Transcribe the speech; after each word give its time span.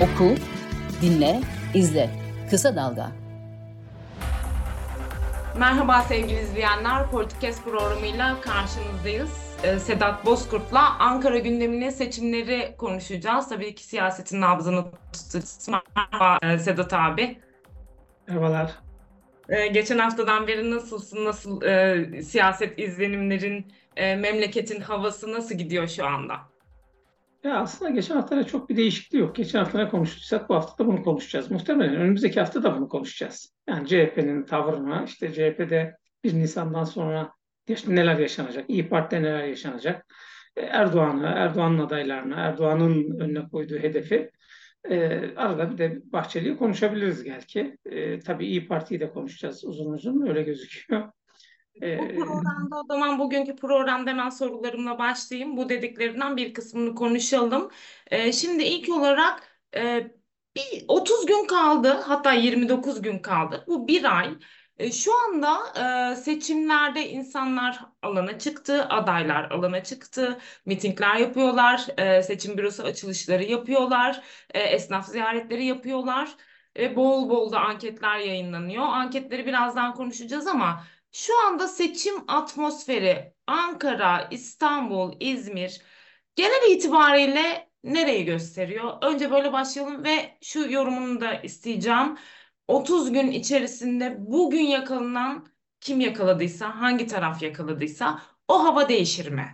Oku, 0.00 0.34
dinle, 1.02 1.40
izle. 1.74 2.10
Kısa 2.50 2.76
Dalga. 2.76 3.12
Merhaba 5.58 6.02
sevgili 6.02 6.40
izleyenler. 6.40 7.10
Politikes 7.10 7.62
programıyla 7.62 8.40
karşınızdayız. 8.40 9.30
Ee, 9.62 9.78
Sedat 9.78 10.26
Bozkurt'la 10.26 10.98
Ankara 10.98 11.38
gündemine 11.38 11.90
seçimleri 11.90 12.74
konuşacağız. 12.76 13.48
Tabii 13.48 13.74
ki 13.74 13.84
siyasetin 13.84 14.40
nabzını 14.40 14.84
tutacağız. 15.12 15.68
Merhaba 15.96 16.38
e, 16.42 16.58
Sedat 16.58 16.92
abi. 16.92 17.38
Merhabalar. 18.28 18.72
Ee, 19.48 19.66
geçen 19.66 19.98
haftadan 19.98 20.46
beri 20.46 20.70
nasılsın? 20.70 21.24
Nasıl 21.24 21.62
e, 21.62 22.22
siyaset 22.22 22.78
izlenimlerin, 22.78 23.72
e, 23.96 24.16
memleketin 24.16 24.80
havası 24.80 25.32
nasıl 25.32 25.54
gidiyor 25.54 25.88
şu 25.88 26.06
anda? 26.06 26.36
Ya 27.48 27.60
aslında 27.60 27.90
geçen 27.90 28.14
haftada 28.14 28.44
çok 28.44 28.68
bir 28.68 28.76
değişikliği 28.76 29.18
yok. 29.18 29.36
Geçen 29.36 29.58
hafta 29.58 29.78
ne 29.78 29.88
konuştuysak 29.88 30.48
bu 30.48 30.54
hafta 30.54 30.84
da 30.84 30.88
bunu 30.88 31.02
konuşacağız. 31.02 31.50
Muhtemelen 31.50 31.96
önümüzdeki 31.96 32.40
hafta 32.40 32.62
da 32.62 32.76
bunu 32.76 32.88
konuşacağız. 32.88 33.54
Yani 33.68 33.88
CHP'nin 33.88 34.44
tavrını, 34.44 35.04
işte 35.06 35.32
CHP'de 35.32 35.96
1 36.24 36.34
Nisan'dan 36.34 36.84
sonra 36.84 37.32
neler 37.86 38.18
yaşanacak, 38.18 38.70
İyi 38.70 38.88
Parti'de 38.88 39.22
neler 39.22 39.44
yaşanacak, 39.44 40.06
e, 40.56 40.60
Erdoğan'ı, 40.60 41.26
Erdoğan'ın 41.26 41.78
adaylarını, 41.78 42.34
Erdoğan'ın 42.34 43.20
önüne 43.20 43.48
koyduğu 43.48 43.78
hedefi 43.78 44.30
e, 44.90 45.08
arada 45.36 45.70
bir 45.72 45.78
de 45.78 46.00
Bahçeli'yi 46.04 46.56
konuşabiliriz 46.56 47.26
belki. 47.26 47.78
E, 47.86 48.18
tabii 48.18 48.46
İyi 48.46 48.68
Parti'yi 48.68 49.00
de 49.00 49.10
konuşacağız 49.10 49.64
uzun 49.64 49.92
uzun 49.92 50.26
öyle 50.26 50.42
gözüküyor. 50.42 51.12
Bu 51.82 52.12
programda 52.14 52.76
o 52.80 52.84
zaman 52.88 53.18
bugünkü 53.18 53.56
programda 53.56 54.10
hemen 54.10 54.30
sorularımla 54.30 54.98
başlayayım. 54.98 55.56
Bu 55.56 55.68
dediklerinden 55.68 56.36
bir 56.36 56.54
kısmını 56.54 56.94
konuşalım. 56.94 57.70
Ee, 58.06 58.32
şimdi 58.32 58.62
ilk 58.64 58.88
olarak 58.88 59.42
e, 59.76 60.10
bir 60.56 60.84
30 60.88 61.26
gün 61.26 61.46
kaldı 61.46 61.88
hatta 61.88 62.32
29 62.32 63.02
gün 63.02 63.18
kaldı. 63.18 63.64
Bu 63.68 63.88
bir 63.88 64.18
ay. 64.18 64.38
E, 64.78 64.92
şu 64.92 65.12
anda 65.24 65.58
e, 66.12 66.16
seçimlerde 66.16 67.08
insanlar 67.10 67.80
alana 68.02 68.38
çıktı, 68.38 68.84
adaylar 68.88 69.50
alana 69.50 69.84
çıktı, 69.84 70.38
mitingler 70.66 71.16
yapıyorlar, 71.16 71.86
e, 71.98 72.22
seçim 72.22 72.58
bürosu 72.58 72.82
açılışları 72.82 73.44
yapıyorlar, 73.44 74.22
e, 74.54 74.60
esnaf 74.60 75.06
ziyaretleri 75.08 75.64
yapıyorlar 75.64 76.36
ve 76.76 76.96
bol 76.96 77.30
bol 77.30 77.52
da 77.52 77.60
anketler 77.60 78.18
yayınlanıyor. 78.18 78.84
Anketleri 78.84 79.46
birazdan 79.46 79.94
konuşacağız 79.94 80.46
ama 80.46 80.84
şu 81.12 81.46
anda 81.46 81.68
seçim 81.68 82.14
atmosferi 82.28 83.34
Ankara, 83.46 84.28
İstanbul, 84.30 85.16
İzmir 85.20 85.82
genel 86.36 86.70
itibariyle 86.70 87.70
nereyi 87.84 88.24
gösteriyor? 88.24 88.92
Önce 89.02 89.30
böyle 89.30 89.52
başlayalım 89.52 90.04
ve 90.04 90.38
şu 90.42 90.72
yorumunu 90.72 91.20
da 91.20 91.34
isteyeceğim. 91.34 92.16
30 92.68 93.12
gün 93.12 93.30
içerisinde 93.30 94.16
bugün 94.18 94.62
yakalanan 94.62 95.46
kim 95.80 96.00
yakaladıysa, 96.00 96.80
hangi 96.80 97.06
taraf 97.06 97.42
yakaladıysa 97.42 98.22
o 98.48 98.64
hava 98.64 98.88
değişir 98.88 99.30
mi? 99.30 99.46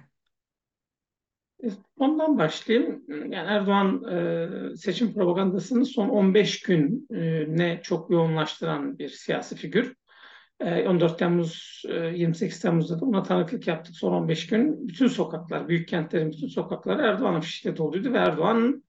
Ondan 1.96 2.38
başlayayım. 2.38 3.04
Yani 3.08 3.48
Erdoğan 3.48 4.04
e, 4.12 4.76
seçim 4.76 5.14
propagandasını 5.14 5.86
son 5.86 6.08
15 6.08 6.62
gün 6.62 7.06
e, 7.10 7.44
ne 7.48 7.80
çok 7.82 8.10
yoğunlaştıran 8.10 8.98
bir 8.98 9.08
siyasi 9.08 9.56
figür. 9.56 9.96
14 10.60 11.12
ee, 11.12 11.16
Temmuz, 11.16 11.82
28 12.14 12.58
e, 12.58 12.62
Temmuz'da 12.62 13.00
da 13.00 13.04
ona 13.04 13.22
tanıklık 13.22 13.66
yaptık 13.66 13.96
son 13.96 14.12
15 14.12 14.46
gün. 14.46 14.88
Bütün 14.88 15.06
sokaklar, 15.06 15.68
büyük 15.68 15.88
kentlerin 15.88 16.32
bütün 16.32 16.48
sokakları 16.48 17.02
Erdoğan 17.02 17.34
afişiyle 17.34 17.76
doluydu 17.76 18.12
ve 18.12 18.18
Erdoğan 18.18 18.84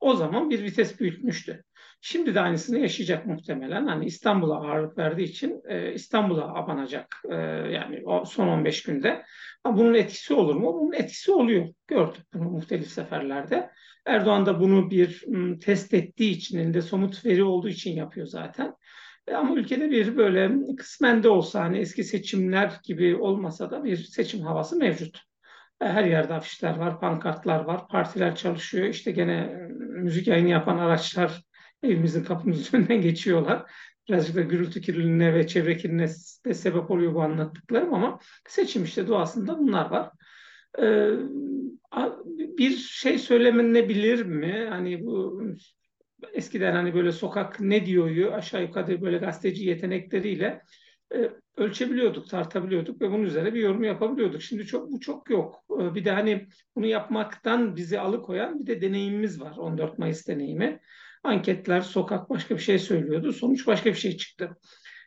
o 0.00 0.14
zaman 0.14 0.50
bir 0.50 0.62
vites 0.62 1.00
büyütmüştü. 1.00 1.64
Şimdi 2.00 2.34
de 2.34 2.40
aynısını 2.40 2.78
yaşayacak 2.78 3.26
muhtemelen. 3.26 3.86
Hani 3.86 4.04
İstanbul'a 4.04 4.56
ağırlık 4.56 4.98
verdiği 4.98 5.24
için 5.24 5.62
e, 5.68 5.94
İstanbul'a 5.94 6.54
abanacak 6.54 7.22
e, 7.30 7.34
yani 7.70 8.02
o 8.04 8.24
son 8.24 8.48
15 8.48 8.82
günde. 8.82 9.22
Ama 9.64 9.78
bunun 9.78 9.94
etkisi 9.94 10.34
olur 10.34 10.54
mu? 10.54 10.78
Bunun 10.80 10.92
etkisi 10.92 11.32
oluyor. 11.32 11.68
Gördük 11.86 12.22
bunu 12.34 12.50
muhtelif 12.50 12.88
seferlerde. 12.88 13.70
Erdoğan 14.06 14.46
da 14.46 14.60
bunu 14.60 14.90
bir 14.90 15.24
m, 15.28 15.58
test 15.58 15.94
ettiği 15.94 16.30
için, 16.30 16.58
elinde 16.58 16.82
somut 16.82 17.24
veri 17.24 17.44
olduğu 17.44 17.68
için 17.68 17.96
yapıyor 17.96 18.26
zaten. 18.26 18.74
E, 19.26 19.34
ama 19.34 19.54
ülkede 19.56 19.90
bir 19.90 20.16
böyle 20.16 20.52
kısmen 20.76 21.22
de 21.22 21.28
olsa 21.28 21.60
hani 21.60 21.78
eski 21.78 22.04
seçimler 22.04 22.80
gibi 22.84 23.16
olmasa 23.16 23.70
da 23.70 23.84
bir 23.84 23.96
seçim 23.96 24.40
havası 24.40 24.76
mevcut. 24.76 25.22
E, 25.80 25.84
her 25.86 26.04
yerde 26.04 26.34
afişler 26.34 26.76
var, 26.76 27.00
pankartlar 27.00 27.64
var, 27.64 27.88
partiler 27.88 28.36
çalışıyor. 28.36 28.86
İşte 28.86 29.10
gene 29.10 29.32
e, 29.32 29.56
müzik 29.78 30.26
yayını 30.26 30.48
yapan 30.48 30.78
araçlar 30.78 31.42
evimizin 31.82 32.24
kapımızın 32.24 32.78
önünden 32.78 33.00
geçiyorlar. 33.00 33.70
Birazcık 34.08 34.36
da 34.36 34.40
gürültü 34.40 34.80
kirliliğine 34.80 35.34
ve 35.34 35.46
çevre 35.46 35.76
kirliliğine 35.76 36.10
de 36.46 36.54
sebep 36.54 36.90
oluyor 36.90 37.14
bu 37.14 37.22
anlattıklarım 37.22 37.94
ama 37.94 38.18
seçim 38.48 38.84
işte 38.84 39.08
doğasında 39.08 39.58
bunlar 39.58 39.90
var. 39.90 40.10
bir 42.58 42.76
şey 42.76 43.18
söylenebilir 43.18 44.22
mi? 44.26 44.66
Hani 44.70 45.04
bu 45.06 45.42
eskiden 46.32 46.72
hani 46.72 46.94
böyle 46.94 47.12
sokak 47.12 47.60
ne 47.60 47.86
diyoryu 47.86 48.32
aşağı 48.32 48.62
yukarı 48.62 49.02
böyle 49.02 49.18
gazeteci 49.18 49.64
yetenekleriyle 49.64 50.62
e, 51.14 51.30
ölçebiliyorduk, 51.56 52.28
tartabiliyorduk 52.28 53.02
ve 53.02 53.10
bunun 53.10 53.22
üzerine 53.22 53.54
bir 53.54 53.60
yorum 53.60 53.84
yapabiliyorduk. 53.84 54.42
Şimdi 54.42 54.66
çok 54.66 54.92
bu 54.92 55.00
çok 55.00 55.30
yok. 55.30 55.64
E, 55.80 55.94
bir 55.94 56.04
de 56.04 56.10
hani 56.10 56.46
bunu 56.76 56.86
yapmaktan 56.86 57.76
bizi 57.76 58.00
alıkoyan 58.00 58.60
bir 58.60 58.66
de 58.66 58.80
deneyimimiz 58.80 59.40
var. 59.40 59.56
14 59.56 59.98
Mayıs 59.98 60.28
deneyimi. 60.28 60.80
Anketler, 61.24 61.80
sokak 61.80 62.30
başka 62.30 62.54
bir 62.54 62.60
şey 62.60 62.78
söylüyordu. 62.78 63.32
Sonuç 63.32 63.66
başka 63.66 63.90
bir 63.90 63.98
şey 63.98 64.16
çıktı. 64.16 64.56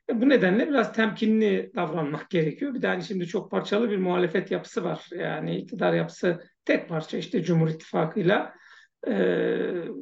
E, 0.09 0.22
bu 0.22 0.30
nedenle 0.30 0.69
biraz 0.69 0.94
temkinli 0.94 1.72
davranmak 1.75 2.30
gerekiyor. 2.30 2.74
Bir 2.74 2.81
de 2.81 2.88
hani 2.88 3.03
şimdi 3.03 3.28
çok 3.28 3.51
parçalı 3.51 3.90
bir 3.90 3.97
muhalefet 3.97 4.51
yapısı 4.51 4.84
var. 4.84 5.07
Yani 5.12 5.57
iktidar 5.57 5.94
yapısı 5.94 6.40
tek 6.66 6.90
parça 6.90 7.18
işte 7.18 7.44
Cumhur 7.44 7.69
İttifakı'yla 7.69 8.53
e, 9.08 9.14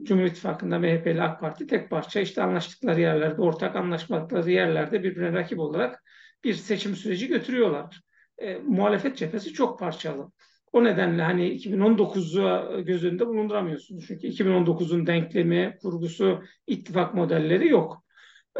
Cumhur 0.03 0.23
İttifakı'nda 0.23 0.79
MHP 0.79 1.07
ile 1.07 1.21
AK 1.21 1.39
Parti 1.39 1.67
tek 1.67 1.89
parça 1.89 2.19
işte 2.19 2.43
anlaştıkları 2.43 3.01
yerlerde, 3.01 3.41
ortak 3.41 3.75
anlaşmadıkları 3.75 4.51
yerlerde 4.51 5.03
birbirine 5.03 5.33
rakip 5.33 5.59
olarak 5.59 6.03
bir 6.43 6.53
seçim 6.53 6.95
süreci 6.95 7.27
götürüyorlar. 7.27 8.01
E, 8.37 8.55
muhalefet 8.55 9.17
cephesi 9.17 9.53
çok 9.53 9.79
parçalı. 9.79 10.31
O 10.73 10.83
nedenle 10.83 11.21
hani 11.21 11.47
2019'u 11.47 12.85
göz 12.85 13.03
önünde 13.03 13.27
bulunduramıyorsunuz. 13.27 14.05
Çünkü 14.07 14.27
2019'un 14.27 15.07
denklemi, 15.07 15.77
kurgusu, 15.81 16.43
ittifak 16.67 17.13
modelleri 17.13 17.67
yok. 17.67 18.03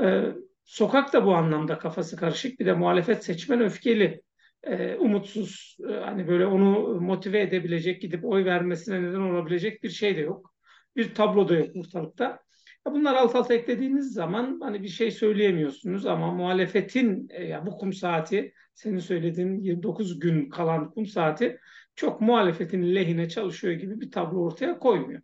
E, 0.02 0.24
sokak 0.64 1.14
da 1.14 1.26
bu 1.26 1.36
anlamda 1.36 1.78
kafası 1.78 2.16
karışık. 2.16 2.60
Bir 2.60 2.66
de 2.66 2.74
muhalefet 2.74 3.24
seçmen 3.24 3.62
öfkeli 3.62 4.22
e, 4.64 4.96
umutsuz 4.96 5.78
e, 5.90 5.94
hani 5.94 6.28
böyle 6.28 6.46
onu 6.46 7.02
motive 7.02 7.42
edebilecek 7.42 8.02
gidip 8.02 8.26
oy 8.26 8.46
vermesine 8.46 9.04
neden 9.04 9.20
olabilecek 9.20 9.84
bir 9.84 9.90
şey 9.90 10.16
de 10.18 10.22
yok. 10.22 10.54
Bir 10.96 11.16
tablo 11.16 11.50
da 11.50 11.56
yok 11.56 11.76
ortalıkta. 11.76 12.40
Bunlar 12.86 13.16
alt 13.16 13.36
alta 13.36 13.54
eklediğiniz 13.54 14.14
zaman 14.14 14.60
hani 14.62 14.84
bir 14.84 14.88
şey 14.88 15.12
söyleyemiyorsunuz 15.12 16.06
ama 16.06 16.32
muhalefetin 16.34 17.28
e, 17.30 17.44
ya 17.44 17.66
bu 17.66 17.78
kum 17.78 17.94
saati 17.94 18.54
senin 18.74 19.00
söylediğin 19.00 19.60
29 19.60 20.20
gün 20.20 20.50
kalan 20.50 20.92
kum 20.92 21.06
saati 21.06 21.58
çok 21.96 22.22
muhalefetin 22.22 22.96
lehine 22.96 23.30
çalışıyor 23.30 23.74
gibi 23.74 24.02
bir 24.02 24.12
tablo 24.12 24.40
ortaya 24.40 24.80
koymuyor. 24.80 25.22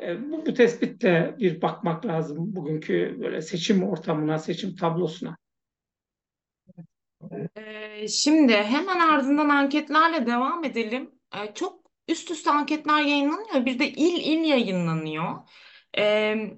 E, 0.00 0.30
bu, 0.30 0.46
bu 0.46 0.54
tespitte 0.54 1.34
bir 1.38 1.62
bakmak 1.62 2.06
lazım 2.06 2.36
bugünkü 2.56 3.16
böyle 3.20 3.42
seçim 3.42 3.82
ortamına, 3.82 4.38
seçim 4.38 4.76
tablosuna. 4.76 5.36
Ee, 7.56 8.08
şimdi 8.08 8.52
hemen 8.56 8.98
ardından 9.00 9.48
anketlerle 9.48 10.26
devam 10.26 10.64
edelim. 10.64 11.10
Ee, 11.34 11.54
çok 11.54 11.90
üst 12.08 12.30
üste 12.30 12.50
anketler 12.50 13.00
yayınlanıyor. 13.02 13.66
Bir 13.66 13.78
de 13.78 13.88
il 13.90 14.20
il 14.32 14.44
yayınlanıyor. 14.44 15.32
Ee, 15.98 16.50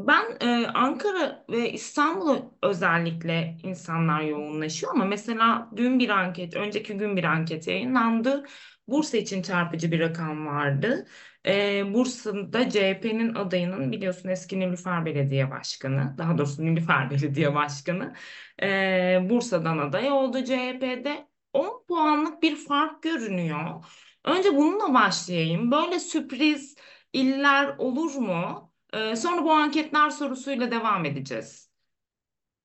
ben 0.00 0.36
e, 0.40 0.66
Ankara 0.66 1.44
ve 1.50 1.72
İstanbul'u 1.72 2.54
özellikle 2.62 3.56
insanlar 3.62 4.20
yoğunlaşıyor 4.20 4.92
ama 4.94 5.04
mesela 5.04 5.70
dün 5.76 5.98
bir 5.98 6.08
anket, 6.08 6.56
önceki 6.56 6.96
gün 6.96 7.16
bir 7.16 7.24
anket 7.24 7.66
yayınlandı. 7.68 8.44
Bursa 8.88 9.16
için 9.16 9.42
çarpıcı 9.42 9.92
bir 9.92 10.00
rakam 10.00 10.46
vardı. 10.46 11.06
E, 11.46 11.94
Bursa'da 11.94 12.70
CHP'nin 12.70 13.34
adayının 13.34 13.92
biliyorsun 13.92 14.28
eski 14.28 14.60
Nilüfer 14.60 15.06
Belediye 15.06 15.50
Başkanı, 15.50 16.14
daha 16.18 16.38
doğrusu 16.38 16.64
Nilüfer 16.64 17.10
Belediye 17.10 17.54
Başkanı 17.54 18.14
e, 18.62 18.66
Bursa'dan 19.30 19.78
aday 19.78 20.10
oldu 20.12 20.44
CHP'de. 20.44 21.28
10 21.52 21.84
puanlık 21.88 22.42
bir 22.42 22.56
fark 22.56 23.02
görünüyor. 23.02 23.84
Önce 24.24 24.56
bununla 24.56 24.94
başlayayım. 24.94 25.70
Böyle 25.70 25.98
sürpriz 26.00 26.76
iller 27.12 27.76
olur 27.78 28.14
mu? 28.14 28.72
Ee, 28.92 29.16
sonra 29.16 29.44
bu 29.44 29.52
anketler 29.52 30.10
sorusuyla 30.10 30.70
devam 30.70 31.04
edeceğiz. 31.04 31.73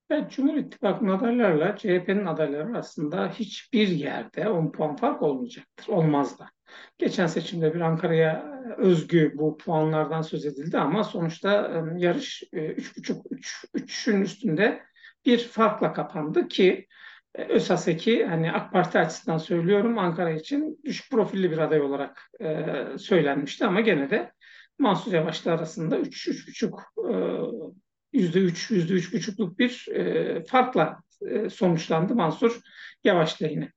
Evet, 0.09 0.31
Cumhur 0.31 0.57
İttifakı'nın 0.57 1.17
adaylarla 1.17 1.75
CHP'nin 1.75 2.25
adayları 2.25 2.77
aslında 2.77 3.29
hiçbir 3.29 3.87
yerde 3.87 4.49
10 4.49 4.71
puan 4.71 4.95
fark 4.95 5.21
olmayacaktır. 5.21 5.87
Olmaz 5.87 6.39
da. 6.39 6.49
Geçen 6.97 7.27
seçimde 7.27 7.73
bir 7.73 7.81
Ankara'ya 7.81 8.61
özgü 8.77 9.33
bu 9.35 9.57
puanlardan 9.57 10.21
söz 10.21 10.45
edildi 10.45 10.77
ama 10.77 11.03
sonuçta 11.03 11.83
e, 11.97 12.01
yarış 12.01 12.43
e, 12.53 12.57
3,5-3'ün 12.57 14.21
üstünde 14.21 14.83
bir 15.25 15.39
farkla 15.39 15.93
kapandı 15.93 16.47
ki 16.47 16.87
e, 17.35 17.43
Özhaseki 17.43 18.25
hani 18.25 18.51
AK 18.51 18.71
Parti 18.71 18.99
açısından 18.99 19.37
söylüyorum 19.37 19.97
Ankara 19.97 20.31
için 20.31 20.79
düşük 20.85 21.11
profilli 21.11 21.51
bir 21.51 21.57
aday 21.57 21.81
olarak 21.81 22.21
e, 22.41 22.75
söylenmişti 22.97 23.65
ama 23.65 23.81
gene 23.81 24.09
de 24.09 24.31
Mansur 24.79 25.13
Yavaş'la 25.13 25.51
arasında 25.51 25.99
3-3,5 25.99 27.73
yüzde 28.13 28.39
üç, 28.39 28.71
yüzde 28.71 28.93
üç 28.93 29.13
buçukluk 29.13 29.59
bir 29.59 29.87
e, 29.93 30.43
farkla 30.43 30.99
e, 31.27 31.49
sonuçlandı 31.49 32.15
Mansur 32.15 32.59
Yavaş 33.03 33.41
lehine. 33.41 33.71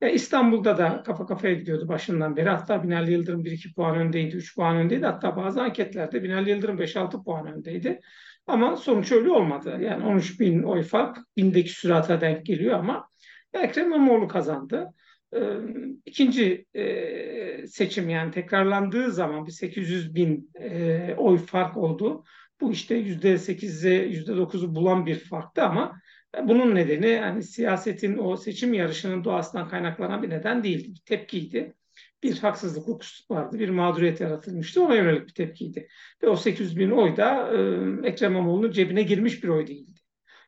E, 0.00 0.12
İstanbul'da 0.12 0.78
da 0.78 1.02
kafa 1.06 1.26
kafaya 1.26 1.54
gidiyordu 1.54 1.88
başından 1.88 2.36
beri. 2.36 2.48
Hatta 2.48 2.82
Binali 2.82 3.12
Yıldırım 3.12 3.44
1-2 3.44 3.74
puan 3.74 3.96
öndeydi, 3.96 4.36
3 4.36 4.56
puan 4.56 4.76
öndeydi. 4.76 5.06
Hatta 5.06 5.36
bazı 5.36 5.62
anketlerde 5.62 6.22
Binali 6.22 6.50
Yıldırım 6.50 6.78
5-6 6.78 7.24
puan 7.24 7.46
öndeydi. 7.46 8.00
Ama 8.46 8.76
sonuç 8.76 9.12
öyle 9.12 9.30
olmadı. 9.30 9.78
Yani 9.80 10.04
13 10.04 10.40
bin 10.40 10.62
oy 10.62 10.82
fark 10.82 11.18
bindeki 11.36 11.70
sürata 11.70 12.20
denk 12.20 12.46
geliyor 12.46 12.78
ama 12.78 13.08
Ekrem 13.52 13.86
İmamoğlu 13.86 14.28
kazandı. 14.28 14.94
E, 15.34 15.40
ikinci 16.06 16.66
e, 16.74 17.66
seçim 17.66 18.08
yani 18.08 18.30
tekrarlandığı 18.30 19.12
zaman 19.12 19.46
bir 19.46 19.52
800 19.52 20.14
bin 20.14 20.50
e, 20.60 21.14
oy 21.18 21.38
fark 21.38 21.76
oldu. 21.76 22.24
Bu 22.60 22.72
işte 22.72 22.94
yüzde 22.94 23.38
sekize 23.38 23.94
yüzde 23.94 24.36
dokuzu 24.36 24.74
bulan 24.74 25.06
bir 25.06 25.18
farktı 25.18 25.62
ama 25.62 26.00
bunun 26.42 26.74
nedeni 26.74 27.08
yani 27.08 27.42
siyasetin 27.42 28.18
o 28.18 28.36
seçim 28.36 28.74
yarışının 28.74 29.24
doğasından 29.24 29.68
kaynaklanan 29.68 30.22
bir 30.22 30.30
neden 30.30 30.64
değildi. 30.64 30.88
Bir 30.90 31.00
tepkiydi. 31.06 31.74
Bir 32.22 32.38
haksızlık, 32.38 32.82
hukuksuzluk 32.82 33.30
vardı. 33.30 33.58
Bir 33.58 33.68
mağduriyet 33.68 34.20
yaratılmıştı. 34.20 34.84
Ona 34.84 34.94
yönelik 34.94 35.26
bir 35.28 35.34
tepkiydi. 35.34 35.88
Ve 36.22 36.28
o 36.28 36.36
800 36.36 36.78
bin 36.78 36.90
oy 36.90 37.16
da 37.16 37.52
e, 37.52 38.08
Ekrem 38.08 38.32
İmamoğlu'nun 38.32 38.70
cebine 38.70 39.02
girmiş 39.02 39.44
bir 39.44 39.48
oy 39.48 39.66
değildi. 39.66 40.00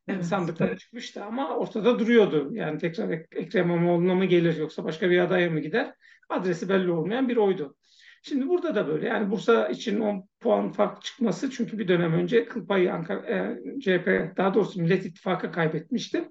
Yani 0.06 0.16
evet, 0.16 0.26
sandıklara 0.26 0.68
evet. 0.68 0.80
çıkmıştı 0.80 1.24
ama 1.24 1.56
ortada 1.56 1.98
duruyordu. 1.98 2.50
Yani 2.52 2.78
tekrar 2.78 3.10
Ekrem 3.32 3.70
İmamoğlu'na 3.70 4.14
mı 4.14 4.24
gelir 4.24 4.56
yoksa 4.56 4.84
başka 4.84 5.10
bir 5.10 5.18
adaya 5.18 5.50
mı 5.50 5.60
gider? 5.60 5.94
Adresi 6.28 6.68
belli 6.68 6.90
olmayan 6.90 7.28
bir 7.28 7.36
oydu. 7.36 7.76
Şimdi 8.22 8.48
burada 8.48 8.74
da 8.74 8.88
böyle. 8.88 9.08
Yani 9.08 9.30
Bursa 9.30 9.68
için 9.68 10.00
10 10.00 10.28
puan 10.40 10.72
fark 10.72 11.02
çıkması 11.02 11.50
çünkü 11.50 11.78
bir 11.78 11.88
dönem 11.88 12.12
önce 12.12 12.44
kıl 12.44 12.66
payı 12.66 12.92
Ankara, 12.92 13.20
e, 13.20 13.58
CHP 13.80 14.36
daha 14.36 14.54
doğrusu 14.54 14.82
Millet 14.82 15.06
İttifakı 15.06 15.52
kaybetmişti. 15.52 16.28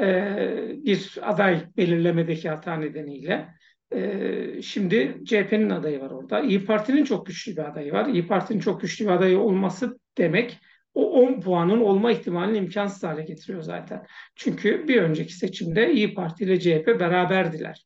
E, 0.00 0.36
bir 0.84 1.18
aday 1.22 1.66
belirlemedeki 1.76 2.48
hata 2.48 2.76
nedeniyle. 2.76 3.48
E, 3.92 4.62
şimdi 4.62 5.20
CHP'nin 5.24 5.70
adayı 5.70 6.00
var 6.00 6.10
orada. 6.10 6.40
İyi 6.40 6.64
Parti'nin 6.64 7.04
çok 7.04 7.26
güçlü 7.26 7.52
bir 7.52 7.70
adayı 7.70 7.92
var. 7.92 8.06
İyi 8.06 8.26
Parti'nin 8.26 8.60
çok 8.60 8.80
güçlü 8.80 9.04
bir 9.04 9.10
adayı 9.10 9.38
olması 9.38 9.98
demek 10.18 10.58
o 10.94 11.10
10 11.10 11.40
puanın 11.40 11.80
olma 11.80 12.12
ihtimalini 12.12 12.58
imkansız 12.58 13.02
hale 13.02 13.22
getiriyor 13.22 13.62
zaten. 13.62 14.06
Çünkü 14.36 14.88
bir 14.88 15.02
önceki 15.02 15.32
seçimde 15.32 15.92
İyi 15.92 16.14
Parti 16.14 16.44
ile 16.44 16.60
CHP 16.60 16.86
beraberdiler. 16.86 17.84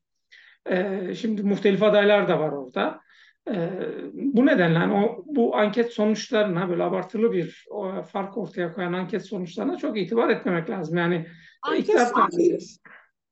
Ee, 0.71 1.15
şimdi 1.15 1.43
muhtelif 1.43 1.83
adaylar 1.83 2.29
da 2.29 2.41
var 2.41 2.53
orada. 2.53 3.01
Ee, 3.51 3.71
bu 4.13 4.47
nedenle 4.47 4.79
hani 4.79 4.95
o, 4.95 5.25
bu 5.27 5.57
anket 5.57 5.93
sonuçlarına 5.93 6.69
böyle 6.69 6.83
abartılı 6.83 7.33
bir 7.33 7.65
o, 7.71 8.03
fark 8.03 8.39
ortaya 8.39 8.75
koyan 8.75 8.93
anket 8.93 9.27
sonuçlarına 9.27 9.77
çok 9.77 9.99
itibar 9.99 10.29
etmemek 10.29 10.71
lazım. 10.71 10.97
Yani 10.97 11.27
anket 11.63 12.09
sonuçları 12.09 12.59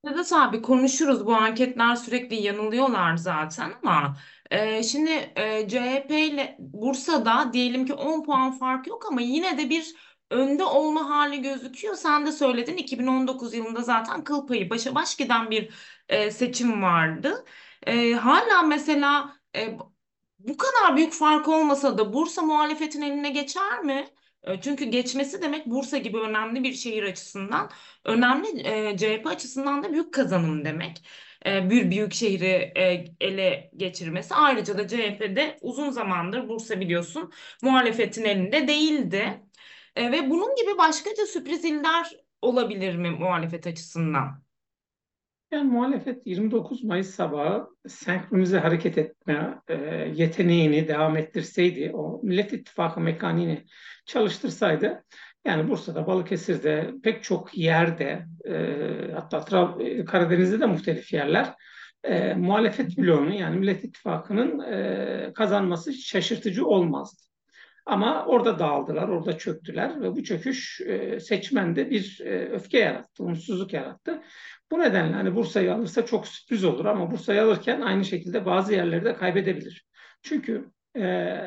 Sedat 0.07 0.33
abi 0.33 0.63
konuşuruz 0.63 1.27
bu 1.27 1.35
anketler 1.35 1.97
sürekli 1.97 2.37
yanılıyorlar 2.37 3.17
zaten 3.17 3.73
ama 3.83 4.17
e, 4.51 4.83
şimdi 4.83 5.11
e, 5.37 5.69
CHP 5.69 6.11
ile 6.11 6.57
Bursa'da 6.59 7.53
diyelim 7.53 7.87
ki 7.87 7.95
10 7.95 8.25
puan 8.25 8.53
fark 8.53 8.87
yok 8.87 9.07
ama 9.11 9.21
yine 9.21 9.59
de 9.59 9.71
bir 9.71 9.95
önde 10.31 10.65
olma 10.65 11.11
hali 11.11 11.43
gözüküyor. 11.43 11.95
Sen 11.95 12.27
de 12.27 12.33
söyledin 12.33 12.77
2019 12.77 13.55
yılında 13.55 13.83
zaten 13.83 14.25
kıl 14.25 14.47
payı 14.47 14.71
başa 14.71 14.95
baş 14.95 15.17
giden 15.17 15.51
bir 15.51 15.71
e, 16.09 16.31
seçim 16.31 16.83
vardı. 16.83 17.45
E, 17.87 18.13
hala 18.13 18.63
mesela 18.63 19.37
e, 19.57 19.79
bu 20.49 20.57
kadar 20.57 20.97
büyük 20.97 21.13
fark 21.13 21.49
olmasa 21.49 21.99
da 21.99 22.13
Bursa 22.13 22.43
muhalefetin 22.43 23.03
eline 23.03 23.31
geçer 23.31 23.81
mi? 23.83 24.09
E, 24.43 24.61
çünkü 24.61 24.85
geçmesi 24.85 25.43
demek 25.43 25.67
Bursa 25.67 25.99
gibi 25.99 26.19
önemli 26.19 26.63
bir 26.65 26.73
şehir 26.75 27.03
açısından 27.03 27.71
önemli 28.05 28.69
e, 28.69 28.97
CHP 28.97 29.27
açısından 29.27 29.83
da 29.83 29.93
büyük 29.93 30.15
kazanım 30.15 30.65
demek. 30.65 31.05
E, 31.47 31.71
bir 31.71 31.91
büyük 31.91 32.15
şehri 32.15 32.47
e, 32.77 33.05
ele 33.21 33.71
geçirmesi. 33.77 34.35
Ayrıca 34.35 34.79
da 34.79 34.89
CHP'de 34.89 35.59
uzun 35.63 35.91
zamandır 35.91 36.49
Bursa 36.49 36.81
biliyorsun 36.81 37.33
muhalefetin 37.63 38.25
elinde 38.25 38.69
değildi. 38.69 39.43
E, 39.97 40.13
ve 40.13 40.31
bunun 40.31 40.57
gibi 40.57 40.79
başkaca 40.79 41.27
sürpriz 41.27 41.65
iller 41.65 42.11
olabilir 42.43 42.97
mi 42.97 43.11
muhalefet 43.11 43.67
açısından? 43.67 44.44
Yani 45.53 45.71
muhalefet 45.71 46.27
29 46.27 46.85
Mayıs 46.85 47.15
sabahı 47.15 47.67
senkronize 47.89 48.59
hareket 48.59 48.99
etme 48.99 49.59
e, 49.69 49.75
yeteneğini 50.15 50.89
devam 50.89 51.17
ettirseydi, 51.17 51.91
o 51.95 52.21
Millet 52.23 52.53
İttifakı 52.53 53.01
mekaniğini 53.01 53.65
çalıştırsaydı, 54.07 55.05
yani 55.45 55.69
Bursa'da, 55.69 56.07
Balıkesir'de, 56.07 56.91
pek 57.03 57.23
çok 57.23 57.59
yerde, 57.59 58.27
e, 58.45 59.13
hatta 59.15 59.45
Karadeniz'de 60.07 60.61
de 60.61 60.67
muhtelif 60.67 61.13
yerler, 61.13 61.55
e, 62.05 62.35
muhalefet 62.35 62.99
bloğunu 62.99 63.35
yani 63.35 63.57
Millet 63.57 63.85
İttifakı'nın 63.85 64.61
e, 64.61 65.33
kazanması 65.35 65.93
şaşırtıcı 65.93 66.67
olmazdı. 66.67 67.23
Ama 67.87 68.27
orada 68.27 68.59
dağıldılar, 68.59 69.09
orada 69.09 69.39
çöktüler 69.39 70.01
ve 70.01 70.13
bu 70.17 70.23
çöküş 70.23 70.81
e, 70.81 71.21
seçmende 71.21 71.91
bir 71.91 72.21
e, 72.25 72.49
öfke 72.49 72.79
yarattı, 72.79 73.25
umutsuzluk 73.25 73.73
yarattı. 73.73 74.23
Bu 74.71 74.79
nedenle 74.79 75.15
hani 75.15 75.35
Bursa'yı 75.35 75.75
alırsa 75.75 76.07
çok 76.07 76.27
sürpriz 76.27 76.65
olur 76.65 76.85
ama 76.85 77.11
Bursa'yı 77.11 77.43
alırken 77.43 77.81
aynı 77.81 78.05
şekilde 78.05 78.47
bazı 78.47 78.73
yerleri 78.73 79.05
de 79.05 79.15
kaybedebilir. 79.15 79.87
Çünkü 80.23 80.71
e, 80.97 81.03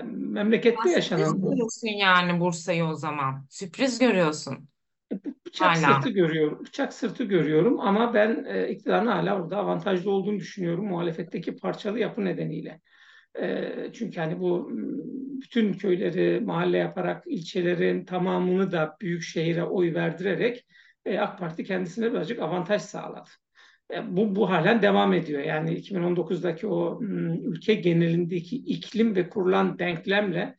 memlekette 0.05 0.77
Sürpriz 0.77 0.95
yaşanan 0.95 1.41
bu 1.41 1.49
görüyorsun 1.49 1.87
yani 1.87 2.39
Bursa'yı 2.39 2.85
o 2.85 2.93
zaman. 2.93 3.45
Sürpriz 3.49 3.99
görüyorsun 3.99 4.67
bıçak 5.47 5.77
hala. 5.77 5.93
sırtı 5.93 6.09
görüyorum. 6.09 6.65
Bıçak 6.65 6.93
sırtı 6.93 7.23
görüyorum 7.23 7.79
ama 7.79 8.13
ben 8.13 8.45
e, 8.47 8.69
iktidarın 8.69 9.07
hala 9.07 9.41
orada 9.41 9.57
avantajlı 9.57 10.11
olduğunu 10.11 10.39
düşünüyorum 10.39 10.87
muhalefetteki 10.87 11.55
parçalı 11.55 11.99
yapı 11.99 12.25
nedeniyle. 12.25 12.81
Çünkü 13.93 14.19
hani 14.19 14.39
bu 14.39 14.71
bütün 15.41 15.73
köyleri 15.73 16.39
mahalle 16.39 16.77
yaparak 16.77 17.23
ilçelerin 17.27 18.05
tamamını 18.05 18.71
da 18.71 18.97
büyük 19.01 19.23
şehire 19.23 19.63
oy 19.63 19.93
verdirerek 19.93 20.65
e, 21.05 21.19
AK 21.19 21.39
Parti 21.39 21.63
kendisine 21.63 22.11
birazcık 22.11 22.39
avantaj 22.39 22.81
sağladı. 22.81 23.29
E, 23.93 24.17
bu, 24.17 24.35
bu 24.35 24.49
halen 24.49 24.81
devam 24.81 25.13
ediyor. 25.13 25.41
Yani 25.41 25.79
2019'daki 25.79 26.67
o 26.67 26.99
ülke 27.43 27.73
genelindeki 27.73 28.55
iklim 28.55 29.15
ve 29.15 29.29
kurulan 29.29 29.79
denklemle 29.79 30.57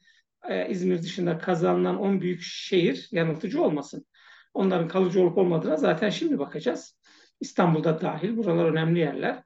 e, 0.48 0.68
İzmir 0.70 1.02
dışında 1.02 1.38
kazanılan 1.38 1.98
10 1.98 2.20
büyük 2.20 2.40
şehir 2.42 3.08
yanıltıcı 3.12 3.62
olmasın. 3.62 4.06
Onların 4.54 4.88
kalıcı 4.88 5.22
olup 5.22 5.38
olmadığına 5.38 5.76
zaten 5.76 6.10
şimdi 6.10 6.38
bakacağız. 6.38 6.98
İstanbul'da 7.40 8.00
dahil 8.00 8.36
buralar 8.36 8.64
önemli 8.64 8.98
yerler. 8.98 9.42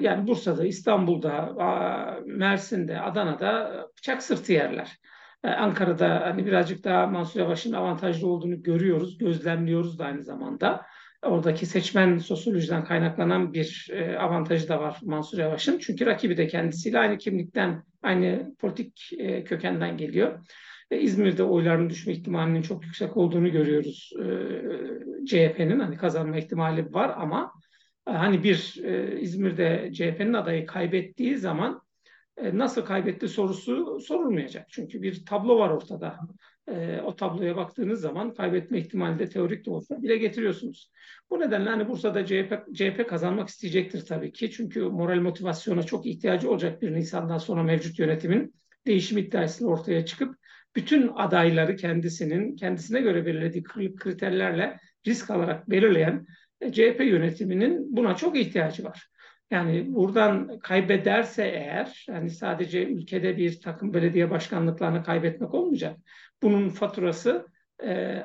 Yani 0.00 0.26
Bursa'da, 0.26 0.64
İstanbul'da, 0.64 1.54
Mersin'de, 2.26 3.00
Adana'da 3.00 3.86
bıçak 3.98 4.22
sırtı 4.22 4.52
yerler. 4.52 4.98
E, 5.44 5.48
Ankara'da 5.48 6.20
hani 6.20 6.46
birazcık 6.46 6.84
daha 6.84 7.06
Mansur 7.06 7.40
Yavaş'ın 7.40 7.72
avantajlı 7.72 8.28
olduğunu 8.28 8.62
görüyoruz, 8.62 9.18
gözlemliyoruz 9.18 9.98
da 9.98 10.04
aynı 10.04 10.22
zamanda. 10.22 10.86
Oradaki 11.22 11.66
seçmen 11.66 12.18
sosyolojiden 12.18 12.84
kaynaklanan 12.84 13.52
bir 13.52 13.88
e, 13.92 14.18
avantajı 14.18 14.68
da 14.68 14.80
var 14.80 14.98
Mansur 15.02 15.38
Yavaş'ın. 15.38 15.78
Çünkü 15.78 16.06
rakibi 16.06 16.36
de 16.36 16.46
kendisiyle 16.46 16.98
aynı 16.98 17.18
kimlikten, 17.18 17.82
aynı 18.02 18.54
politik 18.58 19.10
e, 19.18 19.44
kökenden 19.44 19.96
geliyor. 19.96 20.46
İzmir'de 20.90 21.42
oyların 21.42 21.90
düşme 21.90 22.12
ihtimalinin 22.12 22.62
çok 22.62 22.84
yüksek 22.84 23.16
olduğunu 23.16 23.52
görüyoruz. 23.52 24.10
CHP'nin 25.26 25.80
hani 25.80 25.96
kazanma 25.96 26.36
ihtimali 26.36 26.94
var 26.94 27.14
ama 27.16 27.52
hani 28.04 28.44
bir 28.44 28.74
İzmir'de 29.20 29.90
CHP'nin 29.92 30.32
adayı 30.32 30.66
kaybettiği 30.66 31.36
zaman 31.36 31.84
e, 32.36 32.58
nasıl 32.58 32.84
kaybetti 32.84 33.28
sorusu 33.28 34.00
sorulmayacak. 34.00 34.66
Çünkü 34.68 35.02
bir 35.02 35.24
tablo 35.24 35.58
var 35.58 35.70
ortada. 35.70 36.18
E, 36.68 37.00
o 37.00 37.16
tabloya 37.16 37.56
baktığınız 37.56 38.00
zaman 38.00 38.34
kaybetme 38.34 38.78
ihtimali 38.78 39.18
de 39.18 39.28
teorik 39.28 39.66
de 39.66 39.70
olsa 39.70 40.02
bile 40.02 40.16
getiriyorsunuz. 40.16 40.90
Bu 41.30 41.40
nedenle 41.40 41.70
hani 41.70 41.88
Bursa'da 41.88 42.26
CHP, 42.26 42.74
CHP 42.74 43.08
kazanmak 43.08 43.48
isteyecektir 43.48 44.06
tabii 44.06 44.32
ki. 44.32 44.50
Çünkü 44.50 44.82
moral 44.82 45.20
motivasyona 45.20 45.82
çok 45.82 46.06
ihtiyacı 46.06 46.50
olacak 46.50 46.82
bir 46.82 46.94
Nisan'dan 46.94 47.38
sonra 47.38 47.62
mevcut 47.62 47.98
yönetimin 47.98 48.54
değişim 48.86 49.18
iddiasıyla 49.18 49.72
ortaya 49.72 50.06
çıkıp 50.06 50.36
bütün 50.76 51.10
adayları 51.14 51.76
kendisinin 51.76 52.56
kendisine 52.56 53.00
göre 53.00 53.26
belirlediği 53.26 53.64
kriterlerle 53.96 54.78
risk 55.06 55.30
alarak 55.30 55.70
belirleyen 55.70 56.14
e, 56.14 56.26
CHP 56.72 57.00
yönetiminin 57.00 57.96
buna 57.96 58.16
çok 58.16 58.36
ihtiyacı 58.38 58.84
var. 58.84 59.08
Yani 59.50 59.94
buradan 59.94 60.58
kaybederse 60.58 61.44
eğer, 61.44 62.04
yani 62.08 62.30
sadece 62.30 62.84
ülkede 62.84 63.36
bir 63.36 63.60
takım 63.60 63.94
belediye 63.94 64.30
başkanlıklarını 64.30 65.02
kaybetmek 65.02 65.54
olmayacak. 65.54 65.98
Bunun 66.42 66.68
faturası 66.68 67.46
e, 67.84 68.22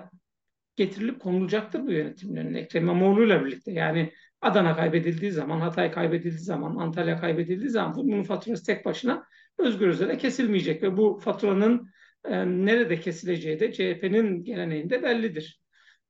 getirilip 0.76 1.20
konulacaktır 1.20 1.88
bu 1.88 1.92
yönetimin 1.92 2.36
önüne. 2.36 2.60
Ekrem 2.60 2.84
İmamoğlu'yla 2.84 3.46
birlikte. 3.46 3.72
Yani 3.72 4.14
Adana 4.42 4.76
kaybedildiği 4.76 5.32
zaman, 5.32 5.60
Hatay 5.60 5.92
kaybedildiği 5.92 6.40
zaman, 6.40 6.76
Antalya 6.76 7.20
kaybedildiği 7.20 7.70
zaman 7.70 7.96
bunun 7.96 8.24
faturası 8.24 8.66
tek 8.66 8.86
başına 8.86 9.26
Özgür 9.58 9.88
Özel'e 9.88 10.18
kesilmeyecek 10.18 10.84
ve 10.84 10.98
bu 10.98 11.20
faturanın 11.24 11.90
e, 12.26 12.46
nerede 12.46 13.00
kesileceği 13.00 13.60
de 13.60 13.74
CHP'nin 13.74 14.44
geleneğinde 14.44 15.04
bellidir. 15.04 15.59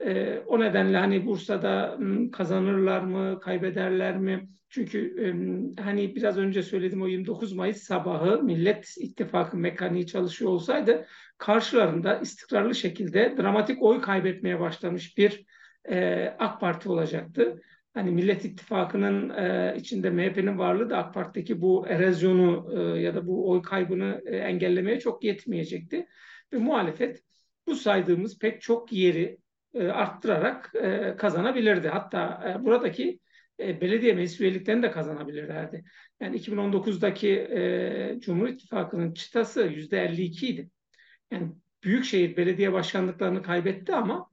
E, 0.06 0.40
o 0.48 0.60
nedenle 0.60 0.98
hani 0.98 1.26
Bursa'da 1.26 1.98
m, 2.00 2.32
kazanırlar 2.32 3.02
mı, 3.02 3.40
kaybederler 3.40 4.18
mi? 4.18 4.50
Çünkü 4.70 5.00
e, 5.22 5.28
hani 5.82 6.16
biraz 6.16 6.38
önce 6.38 6.64
söyledim 6.64 7.02
o 7.02 7.08
29 7.08 7.54
Mayıs 7.54 7.78
sabahı 7.78 8.44
Millet 8.44 8.96
İttifakı 8.98 9.58
mekaniği 9.58 10.08
çalışıyor 10.08 10.52
olsaydı 10.52 11.06
karşılarında 11.38 12.20
istikrarlı 12.20 12.76
şekilde 12.76 13.36
dramatik 13.38 13.84
oy 13.84 14.02
kaybetmeye 14.02 14.60
başlamış 14.60 15.18
bir 15.18 15.46
e, 15.90 16.26
AK 16.40 16.60
Parti 16.60 16.90
olacaktı. 16.90 17.62
Hani 17.94 18.12
Millet 18.12 18.46
İttifakı'nın 18.46 19.30
e, 19.30 19.76
içinde 19.78 20.10
MHP'nin 20.10 20.58
varlığı 20.58 20.90
da 20.90 20.98
AK 20.98 21.14
Parti'deki 21.14 21.62
bu 21.62 21.88
erozyonu 21.88 22.72
e, 22.76 23.02
ya 23.02 23.16
da 23.16 23.28
bu 23.28 23.50
oy 23.50 23.62
kaybını 23.62 24.22
e, 24.26 24.38
engellemeye 24.38 25.00
çok 25.00 25.24
yetmeyecekti. 25.24 26.08
Ve 26.54 26.58
muhalefet 26.58 27.24
bu 27.68 27.76
saydığımız 27.76 28.40
pek 28.40 28.62
çok 28.62 28.92
yeri 28.92 29.38
arttırarak 29.76 30.72
e, 30.76 31.16
kazanabilirdi. 31.18 31.88
Hatta 31.88 32.44
e, 32.50 32.66
buradaki 32.66 33.20
e, 33.60 33.82
belediye 33.82 34.14
meclis 34.14 34.42
üyeliklerini 34.42 34.84
de 34.84 34.92
kazanabilirlerdi. 34.92 35.84
Yani 36.20 36.38
2019'daki 36.38 37.30
e, 37.30 38.20
Cumhur 38.20 38.48
İttifakı'nın 38.48 39.14
çıtası 39.14 39.62
%52 39.62 40.46
idi. 40.46 40.70
Yani 41.32 41.52
Büyükşehir 41.84 42.38
belediye 42.38 42.74
başkanlıklarını 42.74 43.44
kaybetti 43.44 43.96
ama 43.96 44.30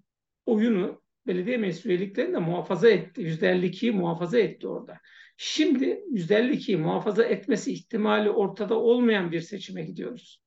oyunu 0.47 1.02
belediye 1.26 1.57
meclis 1.57 1.87
üyeliklerini 1.87 2.35
de 2.35 2.38
muhafaza 2.38 2.90
etti. 2.90 3.21
%52'yi 3.23 3.93
muhafaza 3.93 4.38
etti 4.38 4.69
orada. 4.69 4.99
Şimdi 5.37 6.02
%52'yi 6.12 6.76
muhafaza 6.76 7.25
etmesi 7.25 7.73
ihtimali 7.73 8.31
ortada 8.31 8.75
olmayan 8.78 9.33
bir 9.33 9.40
seçime 9.40 9.83
gidiyoruz. 9.85 10.43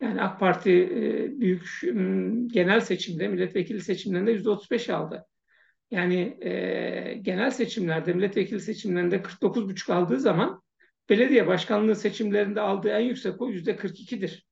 Yani 0.00 0.22
AK 0.22 0.40
Parti 0.40 0.70
e, 0.70 1.40
büyük 1.40 1.80
genel 2.46 2.80
seçimde, 2.80 3.28
milletvekili 3.28 3.80
seçimlerinde 3.80 4.32
%35 4.32 4.92
aldı. 4.92 5.26
Yani 5.90 6.38
e, 6.40 7.18
genel 7.22 7.50
seçimlerde, 7.50 8.12
milletvekili 8.12 8.60
seçimlerinde 8.60 9.16
49,5 9.16 9.92
aldığı 9.92 10.20
zaman 10.20 10.62
belediye 11.08 11.46
başkanlığı 11.46 11.96
seçimlerinde 11.96 12.60
aldığı 12.60 12.88
en 12.88 13.00
yüksek 13.00 13.40
oy 13.40 13.56
%42'dir. 13.56 14.46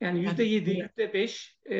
Yani 0.00 0.22
yüzde 0.22 0.44
yedi, 0.44 0.70
yüzde 0.70 1.12
beş 1.12 1.58
e, 1.70 1.76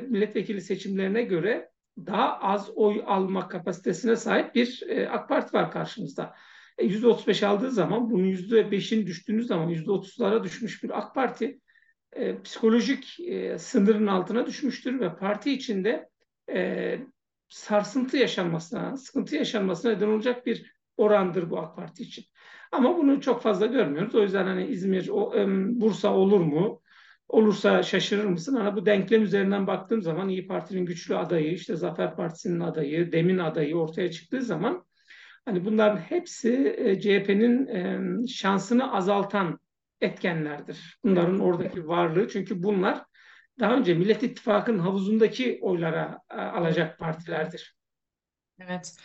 milletvekili 0.00 0.60
seçimlerine 0.60 1.22
göre 1.22 1.70
daha 1.98 2.38
az 2.38 2.70
oy 2.74 3.02
alma 3.06 3.48
kapasitesine 3.48 4.16
sahip 4.16 4.54
bir 4.54 4.82
e, 4.88 5.08
AK 5.08 5.28
Parti 5.28 5.52
var 5.52 5.70
karşımızda. 5.70 6.34
E, 6.78 6.84
yüzde 6.84 7.06
otuz 7.06 7.26
beş 7.26 7.42
aldığı 7.42 7.70
zaman 7.70 8.10
bunun 8.10 8.24
yüzde 8.24 8.70
beşin 8.70 9.06
düştüğünüz 9.06 9.46
zaman 9.46 9.68
yüzde 9.68 9.90
otuzlara 9.90 10.44
düşmüş 10.44 10.82
bir 10.82 10.98
AK 10.98 11.14
Parti 11.14 11.60
e, 12.16 12.42
psikolojik 12.42 13.20
e, 13.20 13.58
sınırın 13.58 14.06
altına 14.06 14.46
düşmüştür 14.46 15.00
ve 15.00 15.16
parti 15.16 15.52
içinde 15.52 16.08
e, 16.52 16.98
sarsıntı 17.48 18.16
yaşanmasına, 18.16 18.96
sıkıntı 18.96 19.36
yaşanmasına 19.36 19.92
neden 19.92 20.08
olacak 20.08 20.46
bir 20.46 20.72
orandır 20.96 21.50
bu 21.50 21.58
AK 21.58 21.76
Parti 21.76 22.02
için. 22.02 22.24
Ama 22.72 22.96
bunu 22.96 23.20
çok 23.20 23.42
fazla 23.42 23.66
görmüyoruz. 23.66 24.14
O 24.14 24.22
yüzden 24.22 24.44
hani 24.44 24.66
İzmir, 24.66 25.08
o, 25.08 25.34
e, 25.36 25.46
Bursa 25.80 26.14
olur 26.14 26.40
mu? 26.40 26.82
olursa 27.28 27.82
şaşırır 27.82 28.24
mısın? 28.24 28.56
Ama 28.56 28.76
bu 28.76 28.86
denklem 28.86 29.22
üzerinden 29.22 29.66
baktığım 29.66 30.02
zaman 30.02 30.28
İyi 30.28 30.46
Parti'nin 30.46 30.86
güçlü 30.86 31.16
adayı, 31.16 31.52
işte 31.52 31.76
Zafer 31.76 32.16
Partisi'nin 32.16 32.60
adayı, 32.60 33.12
Dem'in 33.12 33.38
adayı 33.38 33.76
ortaya 33.76 34.10
çıktığı 34.10 34.42
zaman 34.42 34.84
hani 35.44 35.64
bunların 35.64 35.96
hepsi 35.96 36.74
e, 36.78 37.00
CHP'nin 37.00 37.66
e, 37.66 38.00
şansını 38.28 38.92
azaltan 38.94 39.58
etkenlerdir. 40.00 40.98
Bunların 41.04 41.40
oradaki 41.40 41.88
varlığı 41.88 42.28
çünkü 42.28 42.62
bunlar 42.62 43.04
daha 43.60 43.74
önce 43.76 43.94
Millet 43.94 44.22
İttifakı'nın 44.22 44.78
havuzundaki 44.78 45.58
oylara 45.62 46.18
e, 46.30 46.34
alacak 46.34 46.98
partilerdir. 46.98 47.76
Evet. 48.60 48.96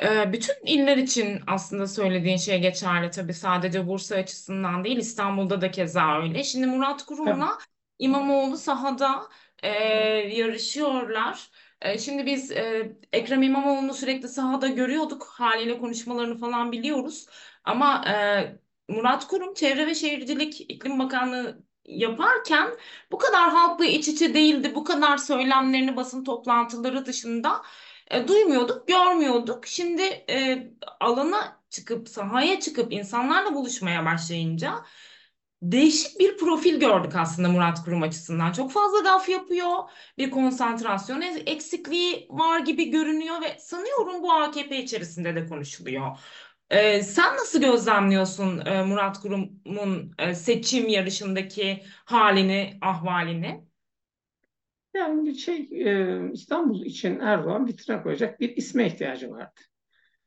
Ee, 0.00 0.32
bütün 0.32 0.54
iller 0.66 0.96
için 0.96 1.40
aslında 1.46 1.86
söylediğin 1.86 2.36
şey 2.36 2.60
geçerli 2.60 3.10
tabii 3.10 3.34
sadece 3.34 3.86
Bursa 3.86 4.16
açısından 4.16 4.84
değil 4.84 4.96
İstanbul'da 4.96 5.60
da 5.60 5.70
keza 5.70 6.22
öyle. 6.22 6.44
Şimdi 6.44 6.66
Murat 6.66 7.04
Kurum'la 7.06 7.58
İmamoğlu 7.98 8.56
sahada 8.56 9.22
e, 9.62 9.68
yarışıyorlar. 10.36 11.50
E, 11.82 11.98
şimdi 11.98 12.26
biz 12.26 12.52
e, 12.52 12.92
Ekrem 13.12 13.42
İmamoğlu'nu 13.42 13.94
sürekli 13.94 14.28
sahada 14.28 14.68
görüyorduk. 14.68 15.26
Haliyle 15.26 15.78
konuşmalarını 15.78 16.38
falan 16.38 16.72
biliyoruz. 16.72 17.26
Ama 17.64 18.04
e, 18.08 18.14
Murat 18.88 19.26
Kurum 19.26 19.54
Çevre 19.54 19.86
ve 19.86 19.94
Şehircilik 19.94 20.60
İklim 20.60 20.98
Bakanlığı 20.98 21.62
yaparken 21.84 22.70
bu 23.12 23.18
kadar 23.18 23.50
halkla 23.50 23.84
iç 23.84 24.08
içe 24.08 24.34
değildi. 24.34 24.72
Bu 24.74 24.84
kadar 24.84 25.16
söylemlerini 25.16 25.96
basın 25.96 26.24
toplantıları 26.24 27.06
dışında 27.06 27.62
e, 28.10 28.28
duymuyorduk, 28.28 28.88
görmüyorduk. 28.88 29.66
Şimdi 29.66 30.02
e, 30.02 30.68
alana 31.00 31.62
çıkıp, 31.70 32.08
sahaya 32.08 32.60
çıkıp 32.60 32.92
insanlarla 32.92 33.54
buluşmaya 33.54 34.04
başlayınca 34.04 34.84
değişik 35.62 36.20
bir 36.20 36.36
profil 36.36 36.80
gördük 36.80 37.12
aslında 37.16 37.48
Murat 37.48 37.84
Kurum 37.84 38.02
açısından. 38.02 38.52
Çok 38.52 38.72
fazla 38.72 39.04
laf 39.04 39.28
yapıyor, 39.28 39.90
bir 40.18 40.30
konsantrasyon 40.30 41.20
eksikliği 41.46 42.26
var 42.30 42.60
gibi 42.60 42.90
görünüyor 42.90 43.42
ve 43.42 43.58
sanıyorum 43.58 44.22
bu 44.22 44.32
AKP 44.32 44.82
içerisinde 44.82 45.34
de 45.34 45.46
konuşuluyor. 45.46 46.18
Ee, 46.70 47.02
sen 47.02 47.36
nasıl 47.36 47.60
gözlemliyorsun 47.60 48.66
e, 48.66 48.82
Murat 48.82 49.20
Kurum'un 49.20 50.14
e, 50.18 50.34
seçim 50.34 50.88
yarışındaki 50.88 51.82
halini, 52.04 52.78
ahvalini? 52.80 53.64
Yani 54.94 55.34
şey 55.34 55.68
e, 55.70 56.20
İstanbul 56.32 56.84
için 56.84 57.20
Erdoğan 57.20 57.66
vitrine 57.66 58.02
koyacak 58.02 58.40
bir 58.40 58.56
isme 58.56 58.86
ihtiyacı 58.86 59.30
vardı. 59.30 59.60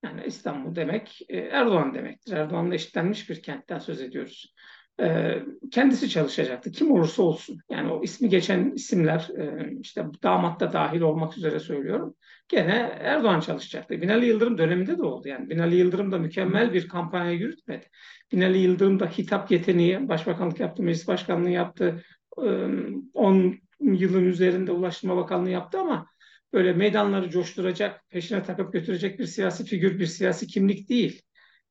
Yani 0.03 0.23
İstanbul 0.25 0.75
demek 0.75 1.21
Erdoğan 1.29 1.93
demektir. 1.93 2.33
Erdoğan'la 2.33 2.75
eşitlenmiş 2.75 3.29
bir 3.29 3.41
kentten 3.41 3.79
söz 3.79 4.01
ediyoruz. 4.01 4.53
E, 4.99 5.39
kendisi 5.71 6.09
çalışacaktı. 6.09 6.71
Kim 6.71 6.91
olursa 6.91 7.23
olsun. 7.23 7.59
Yani 7.69 7.91
o 7.91 8.03
ismi 8.03 8.29
geçen 8.29 8.71
isimler 8.71 9.29
e, 9.37 9.71
işte 9.81 10.05
damat 10.23 10.59
da 10.59 10.73
dahil 10.73 11.01
olmak 11.01 11.37
üzere 11.37 11.59
söylüyorum. 11.59 12.15
Gene 12.47 12.97
Erdoğan 12.99 13.39
çalışacaktı. 13.39 14.01
Binali 14.01 14.25
Yıldırım 14.25 14.57
döneminde 14.57 14.97
de 14.97 15.03
oldu. 15.03 15.27
Yani 15.27 15.49
Binali 15.49 15.75
Yıldırım 15.75 16.11
da 16.11 16.17
mükemmel 16.17 16.73
bir 16.73 16.87
kampanya 16.87 17.31
yürütmedi. 17.31 17.85
Binali 18.31 18.57
Yıldırım 18.57 18.99
da 18.99 19.05
hitap 19.05 19.51
yeteneği, 19.51 20.09
başbakanlık 20.09 20.59
yaptı, 20.59 20.83
meclis 20.83 21.07
başkanlığı 21.07 21.49
yaptı. 21.49 22.03
10 22.37 23.59
yılın 23.81 24.25
üzerinde 24.25 24.71
Ulaştırma 24.71 25.17
Bakanlığı 25.17 25.49
yaptı 25.49 25.79
ama 25.79 26.07
böyle 26.53 26.73
meydanları 26.73 27.29
coşturacak, 27.29 28.09
peşine 28.09 28.43
takıp 28.43 28.73
götürecek 28.73 29.19
bir 29.19 29.25
siyasi 29.25 29.65
figür, 29.65 29.99
bir 29.99 30.05
siyasi 30.05 30.47
kimlik 30.47 30.89
değil. 30.89 31.21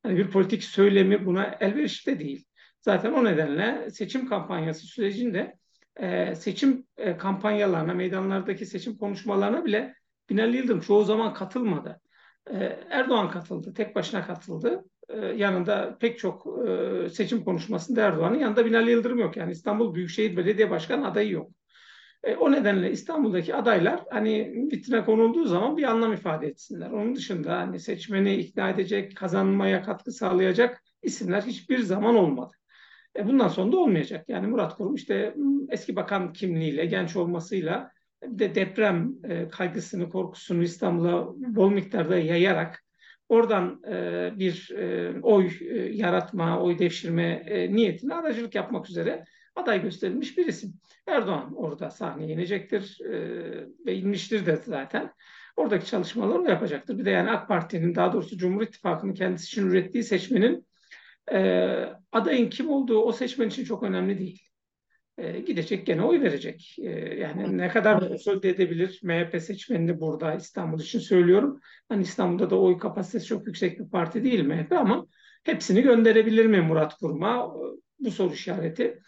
Yani 0.05 0.17
bir 0.17 0.31
politik 0.31 0.65
söylemi 0.65 1.27
buna 1.27 1.57
elverişli 1.61 2.21
değil. 2.21 2.45
Zaten 2.81 3.13
o 3.13 3.25
nedenle 3.25 3.91
seçim 3.91 4.29
kampanyası 4.29 4.87
sürecinde 4.87 5.57
e, 5.97 6.35
seçim 6.35 6.87
e, 6.97 7.17
kampanyalarına, 7.17 7.95
meydanlardaki 7.95 8.67
seçim 8.67 8.99
konuşmalarına 8.99 9.65
bile 9.65 9.95
Binali 10.31 10.57
Yıldırım 10.57 10.81
çoğu 10.81 11.05
zaman 11.05 11.35
katılmadı. 11.35 12.01
E, 12.51 12.57
Erdoğan 12.91 13.31
katıldı, 13.31 13.75
tek 13.75 13.97
başına 13.97 14.27
katıldı. 14.27 14.85
E, 15.09 15.17
yanında 15.17 15.97
pek 16.01 16.19
çok 16.19 16.47
e, 16.69 17.09
seçim 17.09 17.45
konuşmasında 17.45 18.03
Erdoğan'ın 18.03 18.39
yanında 18.39 18.67
Binali 18.67 18.91
Yıldırım 18.91 19.19
yok. 19.19 19.37
Yani 19.37 19.53
İstanbul 19.53 19.95
Büyükşehir 19.95 20.37
Belediye 20.37 20.71
Başkanı 20.71 21.07
adayı 21.07 21.31
yok. 21.31 21.51
E, 22.25 22.37
o 22.37 22.53
nedenle 22.53 22.91
İstanbul'daki 22.91 23.55
adaylar 23.55 24.01
hani 24.11 24.53
vitrine 24.73 25.05
konulduğu 25.05 25.45
zaman 25.45 25.77
bir 25.77 25.85
anlam 25.85 26.13
ifade 26.13 26.47
etsinler. 26.47 26.91
Onun 26.91 27.15
dışında 27.15 27.57
hani 27.57 27.81
seçmeni 27.81 28.35
ikna 28.35 28.71
edecek, 28.71 29.17
kazanmaya 29.17 29.83
katkı 29.83 30.13
sağlayacak 30.13 30.83
isimler 31.03 31.43
hiçbir 31.43 31.79
zaman 31.79 32.15
olmadı. 32.17 32.53
E, 33.17 33.27
bundan 33.27 33.49
sonra 33.49 33.73
da 33.73 33.77
olmayacak. 33.77 34.25
Yani 34.29 34.47
Murat 34.47 34.77
Kurum 34.77 34.95
işte 34.95 35.35
eski 35.69 35.97
bakan 35.97 36.33
kimliğiyle, 36.33 36.87
genç 36.87 37.17
olmasıyla 37.17 37.91
de 38.25 38.55
deprem 38.55 39.15
e, 39.25 39.49
kaygısını, 39.49 40.11
korkusunu 40.11 40.63
İstanbul'a 40.63 41.27
bol 41.37 41.71
miktarda 41.71 42.19
yayarak 42.19 42.85
oradan 43.29 43.83
e, 43.89 44.31
bir 44.39 44.71
e, 44.71 45.15
oy 45.23 45.51
yaratma, 45.93 46.63
oy 46.63 46.79
devşirme 46.79 47.45
niyetine 47.71 48.15
aracılık 48.15 48.55
yapmak 48.55 48.91
üzere 48.91 49.25
aday 49.57 49.83
gösterilmiş 49.83 50.39
bir 50.39 50.47
isim. 50.47 50.75
Erdoğan 51.07 51.55
orada 51.57 51.91
sahneye 51.91 52.33
inecektir 52.33 52.99
ve 53.87 53.95
inmiştir 53.95 54.47
de 54.47 54.57
zaten. 54.57 55.13
Oradaki 55.57 55.87
çalışmaları 55.87 56.39
o 56.39 56.45
yapacaktır. 56.45 56.99
Bir 56.99 57.05
de 57.05 57.11
yani 57.11 57.31
AK 57.31 57.49
Parti'nin 57.49 57.95
daha 57.95 58.13
doğrusu 58.13 58.39
Cumhur 58.39 58.63
İttifakı'nın 58.63 59.15
kendisi 59.15 59.45
için 59.45 59.67
ürettiği 59.67 60.05
seçmenin 60.05 60.67
e, 61.33 61.39
adayın 62.13 62.51
kim 62.51 62.71
olduğu 62.71 62.99
o 63.03 63.13
seçmen 63.13 63.49
için 63.49 63.65
çok 63.65 63.83
önemli 63.83 64.19
değil. 64.19 64.43
E, 65.19 65.41
gidecek 65.41 65.87
gene 65.87 66.03
oy 66.03 66.21
verecek. 66.21 66.77
E, 66.79 66.91
yani 67.15 67.59
ne 67.59 67.69
kadar 67.69 68.09
konsolide 68.09 68.49
edebilir 68.49 69.01
MHP 69.03 69.43
seçmenini 69.43 70.01
burada 70.01 70.35
İstanbul 70.35 70.81
için 70.81 70.99
söylüyorum. 70.99 71.61
Hani 71.89 72.03
İstanbul'da 72.03 72.51
da 72.51 72.61
oy 72.61 72.79
kapasitesi 72.79 73.27
çok 73.27 73.47
yüksek 73.47 73.81
bir 73.81 73.91
parti 73.91 74.25
değil 74.25 74.45
MHP 74.45 74.73
ama 74.73 75.07
hepsini 75.45 75.83
gönderebilir 75.83 76.47
mi 76.47 76.61
Murat 76.61 76.95
Kurum'a? 76.95 77.55
Bu 77.99 78.11
soru 78.11 78.33
işareti. 78.33 78.99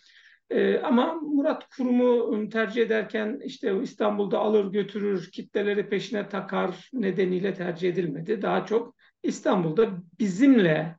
Ee, 0.51 0.79
ama 0.79 1.15
Murat 1.15 1.69
Kurum'u 1.77 2.49
tercih 2.49 2.83
ederken 2.83 3.41
işte 3.45 3.83
İstanbul'da 3.83 4.39
alır 4.39 4.73
götürür, 4.73 5.31
kitleleri 5.33 5.89
peşine 5.89 6.29
takar 6.29 6.91
nedeniyle 6.93 7.55
tercih 7.55 7.89
edilmedi. 7.89 8.43
Daha 8.43 8.67
çok 8.67 8.95
İstanbul'da 9.23 9.89
bizimle 10.19 10.97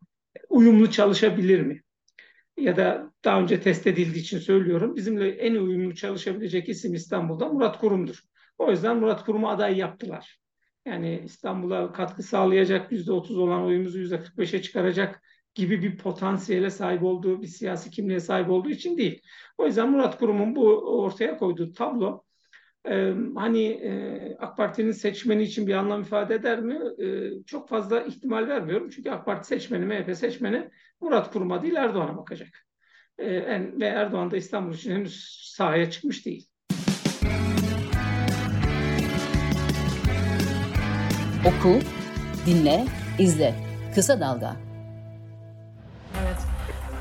uyumlu 0.49 0.91
çalışabilir 0.91 1.61
mi? 1.61 1.81
Ya 2.57 2.77
da 2.77 3.11
daha 3.23 3.41
önce 3.41 3.61
test 3.61 3.87
edildiği 3.87 4.23
için 4.23 4.39
söylüyorum. 4.39 4.95
Bizimle 4.95 5.29
en 5.29 5.55
uyumlu 5.55 5.95
çalışabilecek 5.95 6.69
isim 6.69 6.93
İstanbul'da 6.93 7.49
Murat 7.49 7.79
Kurum'dur. 7.79 8.19
O 8.57 8.71
yüzden 8.71 8.97
Murat 8.97 9.25
Kurum'u 9.25 9.49
aday 9.49 9.77
yaptılar. 9.77 10.39
Yani 10.85 11.21
İstanbul'a 11.25 11.91
katkı 11.91 12.23
sağlayacak 12.23 12.91
%30 12.91 13.39
olan 13.39 13.63
oyumuzu 13.63 13.99
%45'e 13.99 14.61
çıkaracak 14.61 15.21
gibi 15.55 15.81
bir 15.81 15.97
potansiyele 15.97 16.69
sahip 16.69 17.03
olduğu, 17.03 17.41
bir 17.41 17.47
siyasi 17.47 17.91
kimliğe 17.91 18.19
sahip 18.19 18.49
olduğu 18.49 18.69
için 18.69 18.97
değil. 18.97 19.21
O 19.57 19.65
yüzden 19.65 19.91
Murat 19.91 20.19
Kurum'un 20.19 20.55
bu 20.55 20.67
ortaya 21.03 21.37
koyduğu 21.37 21.73
tablo 21.73 22.23
e, 22.89 23.13
hani 23.35 23.63
e, 23.67 24.35
AK 24.39 24.57
Parti'nin 24.57 24.91
seçmeni 24.91 25.43
için 25.43 25.67
bir 25.67 25.73
anlam 25.73 26.01
ifade 26.01 26.35
eder 26.35 26.59
mi? 26.59 26.79
E, 27.05 27.29
çok 27.45 27.69
fazla 27.69 28.01
ihtimal 28.01 28.47
vermiyorum. 28.47 28.89
Çünkü 28.89 29.09
AK 29.09 29.25
Parti 29.25 29.47
seçmeni, 29.47 29.85
MHP 29.85 30.17
seçmeni 30.17 30.69
Murat 31.01 31.33
Kurum'a 31.33 31.61
değil 31.61 31.75
Erdoğan'a 31.75 32.17
bakacak. 32.17 32.49
E, 33.17 33.35
en, 33.35 33.79
ve 33.79 33.85
Erdoğan 33.85 34.31
da 34.31 34.37
İstanbul 34.37 34.73
için 34.73 34.91
henüz 34.91 35.43
sahaya 35.55 35.91
çıkmış 35.91 36.25
değil. 36.25 36.49
Oku, 41.45 41.79
dinle, 42.45 42.85
izle. 43.19 43.55
Kısa 43.95 44.19
Dalga. 44.19 44.55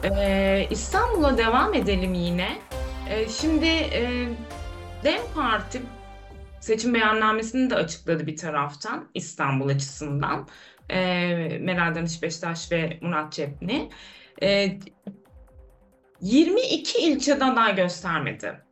Ee, 0.05 0.67
İstanbul'a 0.71 1.39
devam 1.39 1.75
edelim 1.75 2.15
yine. 2.15 2.49
Ee, 3.11 3.29
şimdi 3.29 3.67
e, 3.67 4.29
DEM 5.05 5.23
Parti 5.35 5.83
seçim 6.61 6.95
beyannamesini 6.95 7.71
de 7.71 7.75
açıkladı 7.75 8.27
bir 8.27 8.37
taraftan 8.37 9.09
İstanbul 9.15 9.69
açısından. 9.69 10.49
Ee, 10.91 11.59
Meral 11.61 11.95
Danış 11.95 12.23
Beştaş 12.23 12.73
ve 12.73 12.99
Murat 13.01 13.33
Cepni. 13.33 13.91
Ee, 14.43 14.79
22 16.21 16.99
ilçede 16.99 17.45
aday 17.45 17.77
göstermedi. 17.77 18.63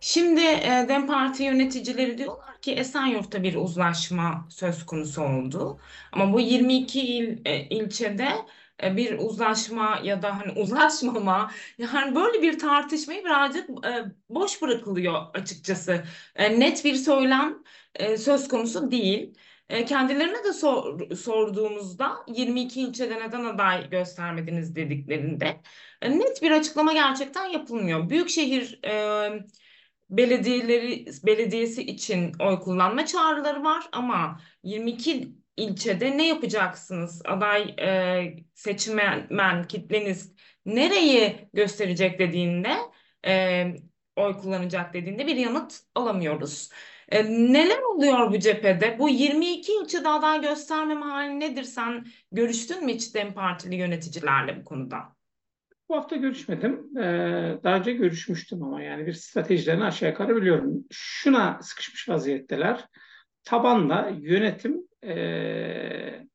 Şimdi 0.00 0.40
e, 0.40 0.86
DEM 0.88 1.06
Parti 1.06 1.42
yöneticileri 1.42 2.18
diyorlar 2.18 2.60
ki 2.60 2.72
Esenyurt'ta 2.72 3.42
bir 3.42 3.54
uzlaşma 3.54 4.46
söz 4.50 4.86
konusu 4.86 5.22
oldu. 5.22 5.78
Ama 6.12 6.32
bu 6.32 6.40
22 6.40 7.00
il, 7.00 7.38
e, 7.44 7.60
ilçede 7.60 8.24
e, 8.24 8.36
bir 8.82 9.18
uzlaşma 9.18 10.00
ya 10.04 10.22
da 10.22 10.40
hani 10.40 10.60
uzlaşmama 10.60 11.50
yani 11.78 12.14
böyle 12.14 12.42
bir 12.42 12.58
tartışmayı 12.58 13.24
birazcık 13.24 13.70
e, 13.86 14.04
boş 14.28 14.62
bırakılıyor 14.62 15.34
açıkçası. 15.34 16.04
E, 16.36 16.60
net 16.60 16.84
bir 16.84 16.94
söylem 16.94 17.62
söz 18.16 18.48
konusu 18.48 18.90
değil. 18.90 19.34
Kendilerine 19.86 20.44
de 20.44 20.52
sor, 20.52 21.10
sorduğumuzda 21.16 22.16
22 22.28 22.80
ilçede 22.80 23.20
neden 23.20 23.44
aday 23.44 23.90
göstermediniz 23.90 24.76
dediklerinde 24.76 25.60
net 26.02 26.42
bir 26.42 26.50
açıklama 26.50 26.92
gerçekten 26.92 27.46
yapılmıyor. 27.46 28.10
Büyükşehir 28.10 28.80
e, 28.84 28.92
belediyeleri 30.10 31.06
belediyesi 31.24 31.82
için 31.82 32.32
oy 32.40 32.60
kullanma 32.60 33.06
çağrıları 33.06 33.64
var 33.64 33.88
ama 33.92 34.40
22 34.62 35.32
ilçede 35.56 36.18
ne 36.18 36.26
yapacaksınız? 36.28 37.22
Aday 37.24 37.74
e, 37.78 38.36
seçmen 38.54 39.66
kitleniz 39.68 40.32
nereyi 40.66 41.48
gösterecek 41.54 42.18
dediğinde 42.18 42.70
e, 43.26 43.64
oy 44.16 44.36
kullanacak 44.36 44.94
dediğinde 44.94 45.26
bir 45.26 45.36
yanıt 45.36 45.80
alamıyoruz. 45.94 46.70
E, 47.08 47.24
neler 47.52 47.82
oluyor 47.82 48.32
bu 48.32 48.38
cephede? 48.38 48.98
Bu 48.98 49.08
22 49.08 49.72
ilçede 49.72 50.08
aday 50.08 50.40
göstermeme 50.40 51.04
hali 51.06 51.40
nedir? 51.40 51.62
Sen 51.62 52.06
görüştün 52.32 52.84
mü 52.84 52.92
hiç 52.92 53.14
DEM 53.14 53.34
Partili 53.34 53.74
yöneticilerle 53.74 54.60
bu 54.60 54.64
konuda? 54.64 54.98
Bu 55.88 55.96
hafta 55.96 56.16
görüşmedim. 56.16 56.98
Ee, 56.98 57.58
daha 57.64 57.76
önce 57.76 57.92
görüşmüştüm 57.92 58.62
ama 58.62 58.82
yani 58.82 59.06
bir 59.06 59.12
stratejilerini 59.12 59.84
aşağı 59.84 60.08
yukarı 60.08 60.36
biliyorum. 60.36 60.84
Şuna 60.90 61.58
sıkışmış 61.62 62.08
vaziyetteler. 62.08 62.84
Tabanla 63.44 64.12
yönetim 64.20 64.88
e, 65.04 66.26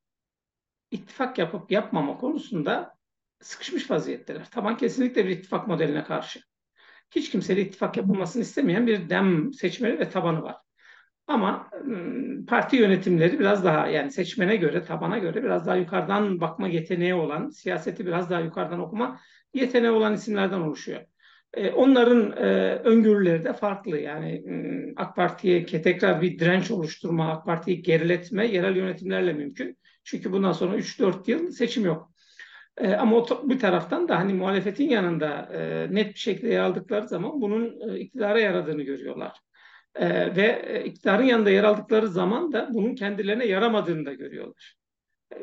ittifak 0.92 1.38
yapıp 1.38 1.72
yapmama 1.72 2.18
konusunda 2.18 2.98
sıkışmış 3.42 3.92
vaziyetteler. 3.92 4.50
Taban 4.50 4.78
kesinlikle 4.78 5.26
bir 5.26 5.30
ittifak 5.30 5.68
modeline 5.68 6.04
karşı. 6.04 6.40
Hiç 7.12 7.32
kimseyle 7.32 7.62
ittifak 7.62 7.98
yapılmasını 7.98 8.42
istemeyen 8.42 8.88
bir 8.88 9.10
dem 9.10 9.54
seçmeni 9.54 10.00
ve 10.00 10.10
tabanı 10.10 10.42
var. 10.42 10.56
Ama 11.28 11.70
parti 12.48 12.76
yönetimleri 12.76 13.40
biraz 13.40 13.66
daha 13.66 13.88
yani 13.88 14.12
seçmene 14.12 14.56
göre, 14.56 14.84
tabana 14.84 15.18
göre 15.18 15.44
biraz 15.44 15.68
daha 15.68 15.76
yukarıdan 15.76 16.42
bakma 16.42 16.68
yeteneği 16.68 17.14
olan, 17.14 17.50
siyaseti 17.50 18.06
biraz 18.06 18.30
daha 18.30 18.40
yukarıdan 18.40 18.80
okuma 18.80 19.20
yeteneği 19.54 19.92
olan 19.92 20.14
isimlerden 20.14 20.60
oluşuyor. 20.60 21.02
E, 21.54 21.72
onların 21.72 22.32
e, 22.32 22.76
öngörüleri 22.76 23.46
de 23.46 23.54
farklı. 23.54 24.00
Yani 24.00 24.44
AK 24.96 25.16
Parti'ye 25.16 25.66
tekrar 25.66 26.22
bir 26.22 26.40
direnç 26.40 26.72
oluşturma, 26.72 27.32
AK 27.32 27.46
Parti'yi 27.46 27.82
geriletme 27.82 28.48
yerel 28.48 28.76
yönetimlerle 28.76 29.34
mümkün. 29.34 29.78
Çünkü 30.04 30.32
bundan 30.32 30.52
sonra 30.52 30.78
3-4 30.78 31.32
yıl 31.32 31.52
seçim 31.52 31.86
yok. 31.86 32.12
E, 32.78 32.94
ama 32.94 33.18
o, 33.18 33.50
bir 33.50 33.60
taraftan 33.60 34.08
da 34.08 34.18
hani 34.20 34.34
muhalefetin 34.34 34.90
yanında 34.90 35.50
net 35.92 36.14
bir 36.14 36.20
şekilde 36.20 36.54
yer 36.54 36.60
aldıkları 36.60 37.08
zaman 37.08 37.42
bunun 37.42 37.96
iktidara 37.96 38.40
yaradığını 38.40 38.82
görüyorlar. 38.82 39.40
ve 40.36 40.84
iktidarın 40.86 41.24
yanında 41.24 41.50
yer 41.50 41.64
aldıkları 41.64 42.08
zaman 42.08 42.54
da 42.54 42.70
bunun 42.74 42.96
kendilerine 42.96 43.46
yaramadığını 43.46 44.06
da 44.06 44.14
görüyorlar. 44.14 44.76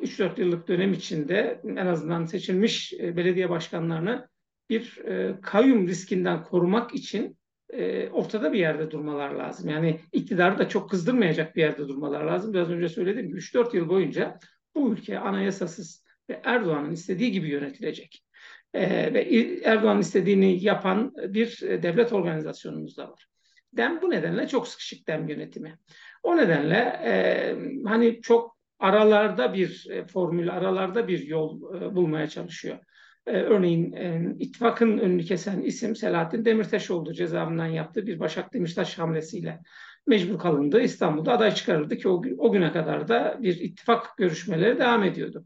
3-4 0.03 0.41
yıllık 0.41 0.69
dönem 0.69 0.93
içinde 0.93 1.61
en 1.65 1.87
azından 1.87 2.25
seçilmiş 2.25 2.93
belediye 2.93 3.51
başkanlarını 3.51 4.29
bir 4.71 4.99
e, 4.99 5.41
kayyum 5.43 5.89
riskinden 5.89 6.45
korumak 6.45 6.95
için 6.95 7.39
e, 7.71 8.09
ortada 8.09 8.53
bir 8.53 8.59
yerde 8.59 8.91
durmalar 8.91 9.31
lazım. 9.31 9.71
Yani 9.71 10.01
iktidarı 10.13 10.59
da 10.59 10.69
çok 10.69 10.91
kızdırmayacak 10.91 11.57
bir 11.57 11.61
yerde 11.61 11.89
durmalar 11.89 12.25
lazım. 12.25 12.55
Biraz 12.55 12.71
önce 12.71 12.89
söylediğim 12.89 13.29
gibi 13.29 13.39
3-4 13.39 13.77
yıl 13.77 13.89
boyunca 13.89 14.39
bu 14.75 14.93
ülke 14.93 15.19
anayasasız 15.19 16.05
ve 16.31 16.41
Erdoğan'ın 16.45 16.93
istediği 16.93 17.33
gibi 17.33 17.49
yönetilecek. 17.49 18.25
E, 18.75 19.15
ve 19.15 19.21
Erdoğan'ın 19.65 20.01
istediğini 20.01 20.65
yapan 20.65 21.13
bir 21.17 21.61
devlet 21.61 22.13
organizasyonumuz 22.13 22.97
da 22.97 23.11
var. 23.11 23.27
Dem 23.73 24.03
bu 24.03 24.11
nedenle 24.11 24.49
çok 24.49 24.69
sıkışık 24.69 25.09
dem 25.09 25.29
yönetimi. 25.29 25.79
O 26.23 26.37
nedenle 26.37 27.01
e, 27.05 27.15
hani 27.87 28.21
çok 28.21 28.59
aralarda 28.79 29.55
bir 29.55 29.87
e, 29.91 30.07
formül, 30.07 30.51
aralarda 30.53 31.09
bir 31.09 31.27
yol 31.27 31.75
e, 31.77 31.97
bulmaya 31.97 32.29
çalışıyor. 32.29 32.79
Ee, 33.27 33.33
örneğin 33.33 33.93
e, 33.93 34.35
ittifakın 34.39 34.99
önünü 34.99 35.25
kesen 35.25 35.61
isim 35.61 35.97
Selahattin 35.97 36.45
Demirtaş 36.45 36.91
oldu 36.91 37.13
cezaevinden 37.13 37.67
yaptığı 37.67 38.07
bir 38.07 38.19
Başak 38.21 38.55
Demirtaş 38.55 38.99
hamlesiyle 38.99 39.61
mecbur 40.07 40.39
kalındı. 40.39 40.81
İstanbul'da 40.81 41.33
aday 41.33 41.55
çıkarıldı 41.55 41.97
ki 41.97 42.09
o, 42.09 42.23
o 42.39 42.53
güne 42.53 42.73
kadar 42.73 43.09
da 43.09 43.39
bir 43.43 43.61
ittifak 43.61 44.17
görüşmeleri 44.17 44.79
devam 44.79 45.05
ediyordu. 45.05 45.45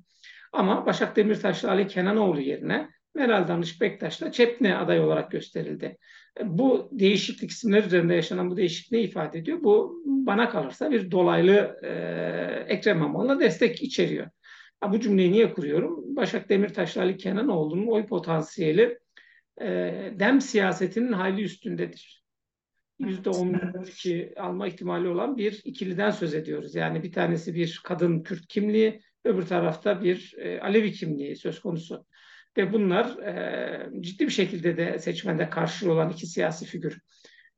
Ama 0.52 0.86
Başak 0.86 1.16
Demirtaş'la 1.16 1.70
Ali 1.70 1.86
Kenanoğlu 1.86 2.40
yerine 2.40 2.88
Meral 3.14 3.48
Danış 3.48 3.80
Bektaş'la 3.80 4.32
Çepne 4.32 4.76
aday 4.76 5.00
olarak 5.00 5.30
gösterildi. 5.30 5.98
Bu 6.44 6.88
değişiklik 6.92 7.50
isimler 7.50 7.84
üzerinde 7.84 8.14
yaşanan 8.14 8.50
bu 8.50 8.56
değişiklik 8.56 8.92
ne 8.92 9.00
ifade 9.00 9.38
ediyor? 9.38 9.58
Bu 9.62 10.02
bana 10.04 10.50
kalırsa 10.50 10.90
bir 10.90 11.10
dolaylı 11.10 11.76
e, 11.82 11.90
Ekrem 12.68 12.96
İmamoğlu'na 12.96 13.40
destek 13.40 13.82
içeriyor. 13.82 14.26
Ha, 14.80 14.92
bu 14.92 15.00
cümleyi 15.00 15.32
niye 15.32 15.52
kuruyorum? 15.52 16.16
Başak 16.16 16.48
Demirtaş'la 16.48 17.02
Ali 17.02 17.16
Kenanoğlu'nun 17.16 17.86
oy 17.86 18.06
potansiyeli 18.06 18.98
e, 19.60 19.66
dem 20.14 20.40
siyasetinin 20.40 21.12
hayli 21.12 21.42
üstündedir. 21.42 22.24
Yüzde 22.98 23.30
12 23.30 24.32
alma 24.36 24.68
ihtimali 24.68 25.08
olan 25.08 25.36
bir 25.36 25.60
ikiliden 25.64 26.10
söz 26.10 26.34
ediyoruz. 26.34 26.74
Yani 26.74 27.02
bir 27.02 27.12
tanesi 27.12 27.54
bir 27.54 27.80
kadın 27.84 28.22
Kürt 28.22 28.46
kimliği, 28.46 29.00
öbür 29.24 29.42
tarafta 29.42 30.02
bir 30.02 30.34
e, 30.38 30.60
Alevi 30.60 30.92
kimliği 30.92 31.36
söz 31.36 31.60
konusu. 31.60 32.06
Ve 32.56 32.72
bunlar 32.72 33.18
e, 33.18 34.00
ciddi 34.00 34.26
bir 34.26 34.32
şekilde 34.32 34.76
de 34.76 34.98
seçmende 34.98 35.50
karşılığı 35.50 35.92
olan 35.92 36.10
iki 36.10 36.26
siyasi 36.26 36.66
figür. 36.66 36.98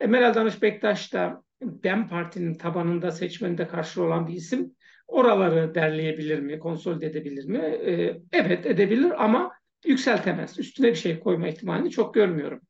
E, 0.00 0.06
Meral 0.06 0.34
Danış 0.34 0.62
Bektaş 0.62 1.12
da 1.12 1.42
DEM 1.62 2.08
Parti'nin 2.08 2.54
tabanında 2.54 3.10
seçmeninde 3.10 3.68
karşı 3.68 4.02
olan 4.02 4.26
bir 4.26 4.34
isim 4.34 4.74
oraları 5.10 5.74
derleyebilir 5.74 6.38
mi, 6.38 6.58
konsolide 6.58 7.06
edebilir 7.06 7.44
mi? 7.44 7.58
Ee, 7.58 8.20
evet 8.32 8.66
edebilir 8.66 9.24
ama 9.24 9.52
yükseltemez. 9.86 10.58
Üstüne 10.58 10.86
bir 10.86 10.94
şey 10.94 11.20
koyma 11.20 11.48
ihtimalini 11.48 11.90
çok 11.90 12.14
görmüyorum. 12.14 12.60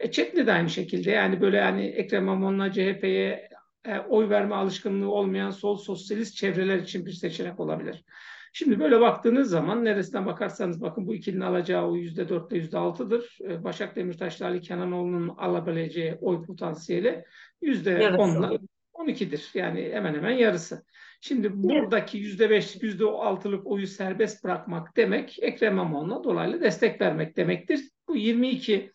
E, 0.00 0.10
Çetli 0.10 0.46
de 0.46 0.52
aynı 0.52 0.70
şekilde 0.70 1.10
yani 1.10 1.40
böyle 1.40 1.60
hani 1.60 1.86
Ekrem 1.86 2.22
İmamoğlu'na 2.22 2.72
CHP'ye 2.72 3.48
e, 3.84 3.98
oy 3.98 4.28
verme 4.28 4.54
alışkanlığı 4.54 5.10
olmayan 5.10 5.50
sol 5.50 5.76
sosyalist 5.76 6.36
çevreler 6.36 6.78
için 6.78 7.06
bir 7.06 7.12
seçenek 7.12 7.60
olabilir. 7.60 8.04
Şimdi 8.52 8.80
böyle 8.80 9.00
baktığınız 9.00 9.50
zaman 9.50 9.84
neresinden 9.84 10.26
bakarsanız 10.26 10.80
bakın 10.80 11.06
bu 11.06 11.14
ikilinin 11.14 11.40
alacağı 11.40 11.88
o 11.88 11.96
yüzde 11.96 12.28
dörtte 12.28 12.56
yüzde 12.56 12.78
altıdır. 12.78 13.38
E, 13.48 13.64
Başak 13.64 13.96
Demirtaş'la 13.96 14.46
Ali 14.46 14.60
Kenanoğlu'nun 14.60 15.28
alabileceği 15.28 16.14
oy 16.20 16.46
potansiyeli 16.46 17.24
yüzde 17.62 18.08
onla 18.08 18.58
on 18.92 19.06
ikidir. 19.06 19.50
Yani 19.54 19.90
hemen 19.92 20.14
hemen 20.14 20.30
yarısı. 20.30 20.84
Şimdi 21.20 21.62
buradaki 21.62 22.18
yüzde 22.18 22.50
beş, 22.50 22.82
yüzde 22.82 23.04
altılık 23.04 23.66
oyu 23.66 23.86
serbest 23.86 24.44
bırakmak 24.44 24.96
demek 24.96 25.38
Ekrem 25.42 25.72
İmamoğlu'na 25.72 26.24
dolaylı 26.24 26.60
destek 26.60 27.00
vermek 27.00 27.36
demektir. 27.36 27.80
Bu 28.08 28.16
22 28.16 28.92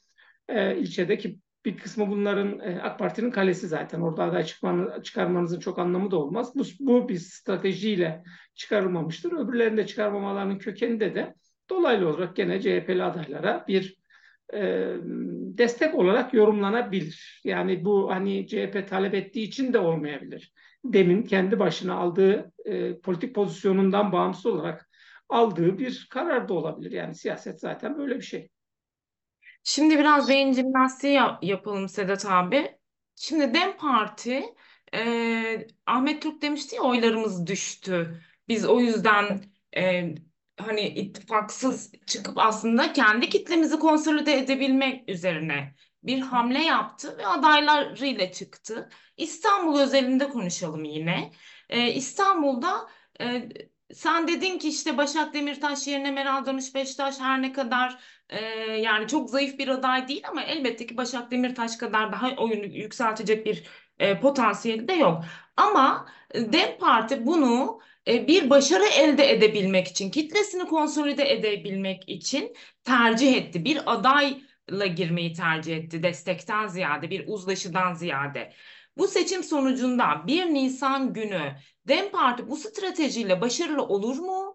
e, 0.49 0.77
ilçedeki 0.77 1.39
bir 1.65 1.77
kısmı 1.77 2.09
bunların 2.09 2.59
e, 2.59 2.81
AK 2.81 2.99
Parti'nin 2.99 3.31
kalesi 3.31 3.67
zaten. 3.67 4.01
Orada 4.01 4.23
aday 4.23 4.43
çıkmanı, 4.43 5.03
çıkarmanızın 5.03 5.59
çok 5.59 5.79
anlamı 5.79 6.11
da 6.11 6.17
olmaz. 6.17 6.55
Bu, 6.55 6.63
bu 6.79 7.09
bir 7.09 7.17
stratejiyle 7.17 8.23
çıkarılmamıştır. 8.55 9.31
Öbürlerinde 9.31 9.87
çıkarmamalarının 9.87 10.57
kökeninde 10.57 11.15
de 11.15 11.35
dolaylı 11.69 12.09
olarak 12.09 12.35
gene 12.35 12.61
CHP'li 12.61 13.03
adaylara 13.03 13.65
bir 13.67 14.02
e, 14.53 14.93
destek 15.57 15.95
olarak 15.95 16.33
yorumlanabilir. 16.33 17.41
Yani 17.43 17.85
bu 17.85 18.11
hani 18.11 18.47
CHP 18.47 18.87
talep 18.89 19.13
ettiği 19.13 19.43
için 19.43 19.73
de 19.73 19.79
olmayabilir. 19.79 20.53
Demin 20.85 21.23
kendi 21.23 21.59
başına 21.59 21.95
aldığı 21.95 22.51
e, 22.65 22.99
politik 22.99 23.35
pozisyonundan 23.35 24.11
bağımsız 24.11 24.45
olarak 24.45 24.89
aldığı 25.29 25.77
bir 25.77 26.07
karar 26.09 26.49
da 26.49 26.53
olabilir. 26.53 26.91
Yani 26.91 27.15
siyaset 27.15 27.59
zaten 27.59 27.97
böyle 27.97 28.15
bir 28.15 28.21
şey. 28.21 28.49
Şimdi 29.63 29.99
biraz 29.99 30.29
beyin 30.29 30.53
jimnastiği 30.53 31.13
yap- 31.13 31.43
yapalım 31.43 31.89
Sedat 31.89 32.25
abi. 32.25 32.77
Şimdi 33.15 33.53
DEM 33.53 33.77
Parti 33.77 34.43
e, 34.95 35.67
Ahmet 35.85 36.21
Türk 36.21 36.41
demişti 36.41 36.75
ya 36.75 36.81
oylarımız 36.81 37.47
düştü. 37.47 38.21
Biz 38.47 38.65
o 38.65 38.79
yüzden 38.79 39.41
e, 39.77 40.15
hani 40.67 40.87
ittifaksız 40.87 41.91
çıkıp 42.07 42.37
aslında 42.37 42.93
kendi 42.93 43.29
kitlemizi 43.29 43.79
konsolide 43.79 44.33
edebilmek 44.37 45.09
üzerine 45.09 45.75
bir 46.03 46.19
hamle 46.19 46.63
yaptı 46.63 47.17
ve 47.17 47.27
adaylarıyla 47.27 48.31
çıktı. 48.31 48.89
İstanbul 49.17 49.79
özelinde 49.79 50.29
konuşalım 50.29 50.83
yine. 50.83 51.31
E, 51.69 51.91
İstanbul'da 51.93 52.87
e, 53.21 53.49
sen 53.93 54.27
dedin 54.27 54.57
ki 54.57 54.69
işte 54.69 54.97
Başak 54.97 55.33
Demirtaş 55.33 55.87
yerine 55.87 56.11
Meral 56.11 56.45
Danış 56.45 56.75
Beştaş 56.75 57.19
her 57.19 57.41
ne 57.41 57.53
kadar 57.53 57.99
e, 58.29 58.41
yani 58.71 59.07
çok 59.07 59.29
zayıf 59.29 59.59
bir 59.59 59.67
aday 59.67 60.07
değil 60.07 60.23
ama 60.29 60.43
elbette 60.43 60.85
ki 60.85 60.97
Başak 60.97 61.31
Demirtaş 61.31 61.75
kadar 61.75 62.11
daha 62.11 62.35
oyunu 62.35 62.65
yükseltecek 62.65 63.45
bir 63.45 63.63
e, 63.99 64.19
potansiyeli 64.19 64.87
de 64.87 64.93
yok. 64.93 65.23
Ama 65.57 66.07
DEM 66.35 66.77
Parti 66.79 67.25
bunu 67.25 67.79
e, 68.07 68.27
bir 68.27 68.49
başarı 68.49 68.85
elde 68.85 69.31
edebilmek 69.31 69.87
için, 69.87 70.11
kitlesini 70.11 70.65
konsolide 70.65 71.31
edebilmek 71.31 72.09
için 72.09 72.55
tercih 72.83 73.35
etti. 73.35 73.65
Bir 73.65 73.93
adayla 73.93 74.85
girmeyi 74.95 75.33
tercih 75.33 75.77
etti 75.77 76.03
destekten 76.03 76.67
ziyade, 76.67 77.09
bir 77.09 77.23
uzlaşıdan 77.27 77.93
ziyade. 77.93 78.53
Bu 78.97 79.07
seçim 79.07 79.43
sonucunda 79.43 80.23
1 80.27 80.45
Nisan 80.45 81.13
günü 81.13 81.55
DEM 81.87 82.11
Parti 82.11 82.49
bu 82.49 82.57
stratejiyle 82.57 83.41
başarılı 83.41 83.83
olur 83.83 84.19
mu? 84.19 84.53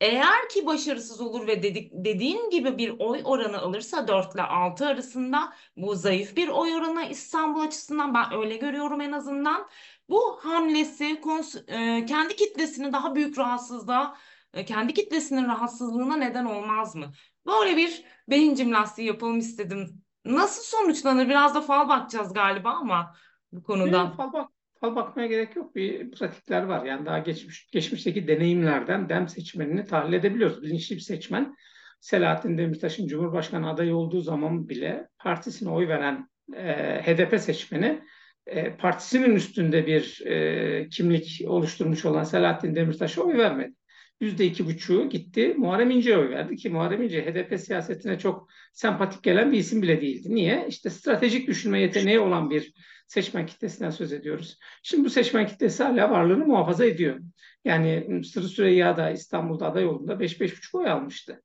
Eğer 0.00 0.48
ki 0.48 0.66
başarısız 0.66 1.20
olur 1.20 1.46
ve 1.46 1.62
dedik, 1.62 1.90
dediğin 1.92 2.50
gibi 2.50 2.78
bir 2.78 2.94
oy 2.98 3.20
oranı 3.24 3.58
alırsa 3.58 4.08
4 4.08 4.34
ile 4.34 4.42
6 4.42 4.86
arasında 4.86 5.52
bu 5.76 5.94
zayıf 5.94 6.36
bir 6.36 6.48
oy 6.48 6.74
oranı 6.74 7.04
İstanbul 7.10 7.60
açısından 7.60 8.14
ben 8.14 8.32
öyle 8.32 8.56
görüyorum 8.56 9.00
en 9.00 9.12
azından. 9.12 9.68
Bu 10.10 10.38
hamlesi 10.42 11.20
e, 11.66 12.04
kendi 12.04 12.36
kitlesini 12.36 12.92
daha 12.92 13.14
büyük 13.14 13.38
rahatsızlığa, 13.38 14.16
e, 14.54 14.64
kendi 14.64 14.94
kitlesinin 14.94 15.44
rahatsızlığına 15.44 16.16
neden 16.16 16.44
olmaz 16.44 16.94
mı? 16.94 17.12
Böyle 17.46 17.76
bir 17.76 18.04
beyin 18.30 18.54
jimnastiği 18.54 19.08
yapalım 19.08 19.38
istedim. 19.38 20.02
Nasıl 20.24 20.62
sonuçlanır? 20.62 21.28
Biraz 21.28 21.54
da 21.54 21.60
fal 21.60 21.88
bakacağız 21.88 22.32
galiba 22.32 22.70
ama 22.70 23.14
bu 23.52 23.62
konuda. 23.62 24.10
fal, 24.10 24.32
bak, 24.32 24.50
fal 24.80 24.96
bakmaya 24.96 25.28
gerek 25.28 25.56
yok. 25.56 25.74
Bir 25.74 26.10
pratikler 26.10 26.62
var. 26.62 26.84
Yani 26.84 27.06
daha 27.06 27.18
geçmiş 27.18 27.66
geçmişteki 27.70 28.28
deneyimlerden 28.28 29.08
dem 29.08 29.28
seçmenini 29.28 29.84
tahlil 29.84 30.12
edebiliyoruz. 30.12 30.62
Bilinçli 30.62 30.96
bir 30.96 31.00
seçmen 31.00 31.56
Selahattin 32.00 32.58
Demirtaş'ın 32.58 33.06
Cumhurbaşkanı 33.06 33.70
adayı 33.70 33.96
olduğu 33.96 34.20
zaman 34.20 34.68
bile 34.68 35.08
partisine 35.18 35.70
oy 35.70 35.88
veren 35.88 36.28
e, 36.56 37.02
HDP 37.02 37.40
seçmeni 37.40 38.02
e, 38.50 38.76
partisinin 38.76 39.34
üstünde 39.34 39.86
bir 39.86 40.26
e, 40.26 40.88
kimlik 40.88 41.42
oluşturmuş 41.46 42.04
olan 42.04 42.24
Selahattin 42.24 42.74
Demirtaş'a 42.74 43.22
oy 43.22 43.38
vermedi. 43.38 43.74
Yüzde 44.20 44.46
iki 44.46 44.66
buçuğu 44.66 45.08
gitti 45.08 45.54
Muharrem 45.58 45.90
İnce'ye 45.90 46.18
oy 46.18 46.30
verdi 46.30 46.56
ki 46.56 46.70
Muharrem 46.70 47.02
İnce 47.02 47.24
HDP 47.24 47.60
siyasetine 47.60 48.18
çok 48.18 48.48
sempatik 48.72 49.22
gelen 49.22 49.52
bir 49.52 49.58
isim 49.58 49.82
bile 49.82 50.00
değildi. 50.00 50.34
Niye? 50.34 50.66
İşte 50.68 50.90
stratejik 50.90 51.48
düşünme 51.48 51.80
yeteneği 51.80 52.18
olan 52.18 52.50
bir 52.50 52.72
seçmen 53.06 53.46
kitlesinden 53.46 53.90
söz 53.90 54.12
ediyoruz. 54.12 54.58
Şimdi 54.82 55.04
bu 55.04 55.10
seçmen 55.10 55.46
kitlesi 55.46 55.82
hala 55.82 56.10
varlığını 56.10 56.46
muhafaza 56.46 56.84
ediyor. 56.84 57.20
Yani 57.64 58.24
Sırrı 58.24 58.48
Süreyya 58.48 58.96
da 58.96 59.10
İstanbul'da 59.10 59.66
aday 59.66 59.86
olduğunda 59.86 60.12
5-5,5 60.12 60.78
oy 60.78 60.90
almıştı. 60.90 61.42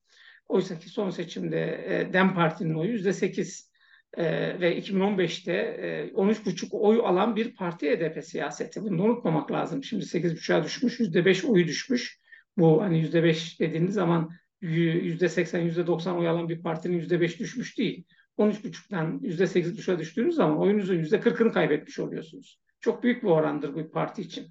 Oysa 0.47 0.79
ki 0.79 0.89
son 0.89 1.09
seçimde 1.09 1.85
e, 1.87 2.13
DEM 2.13 2.35
Parti'nin 2.35 2.73
oyu 2.73 2.97
%8 2.97 3.74
e, 4.17 4.59
ve 4.59 4.79
2015'te 4.79 5.53
e, 5.53 6.11
13,5 6.13 6.67
oy 6.71 7.01
alan 7.03 7.35
bir 7.35 7.55
parti 7.55 7.89
HDP 7.89 8.23
siyaseti. 8.23 8.81
Bunu 8.81 9.03
unutmamak 9.03 9.51
lazım. 9.51 9.83
Şimdi 9.83 10.05
8,5'a 10.05 10.63
düşmüş, 10.63 10.99
%5 10.99 11.47
oyu 11.47 11.67
düşmüş. 11.67 12.19
Bu 12.57 12.81
hani 12.81 13.01
%5 13.01 13.59
dediğiniz 13.59 13.93
zaman 13.93 14.31
%80, 14.61 15.61
%90 15.61 16.17
oy 16.17 16.27
alan 16.27 16.49
bir 16.49 16.61
partinin 16.61 16.99
%5 16.99 17.39
düşmüş 17.39 17.77
değil. 17.77 18.05
13,5'tan 18.37 19.19
%8,5'a 19.21 19.99
düştüğünüz 19.99 20.35
zaman 20.35 20.59
oyunuzun 20.59 20.95
%40'ını 20.95 21.51
kaybetmiş 21.51 21.99
oluyorsunuz. 21.99 22.59
Çok 22.79 23.03
büyük 23.03 23.23
bir 23.23 23.27
orandır 23.27 23.75
bu 23.75 23.91
parti 23.91 24.21
için. 24.21 24.47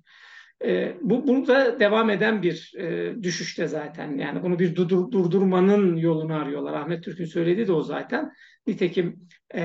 E, 0.67 0.97
bu 1.01 1.27
burada 1.27 1.81
devam 1.81 2.11
eden 2.11 2.43
bir 2.43 2.73
e, 2.79 3.15
düşüşte 3.23 3.67
zaten. 3.67 4.19
Yani 4.19 4.43
bunu 4.43 4.59
bir 4.59 4.77
durdur, 4.77 5.11
durdurmanın 5.11 5.97
yolunu 5.97 6.35
arıyorlar. 6.35 6.73
Ahmet 6.73 7.05
Türk'ün 7.05 7.25
söylediği 7.25 7.67
de 7.67 7.73
o 7.73 7.83
zaten. 7.83 8.33
Nitekim 8.67 9.17
e, 9.51 9.63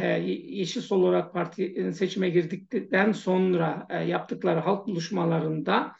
Yeşil 0.47 0.81
Sol 0.81 1.03
olarak 1.03 1.33
parti 1.33 1.93
seçime 1.93 2.29
girdikten 2.29 3.11
sonra 3.11 3.87
e, 3.89 4.03
yaptıkları 4.03 4.59
halk 4.59 4.87
buluşmalarında 4.87 5.91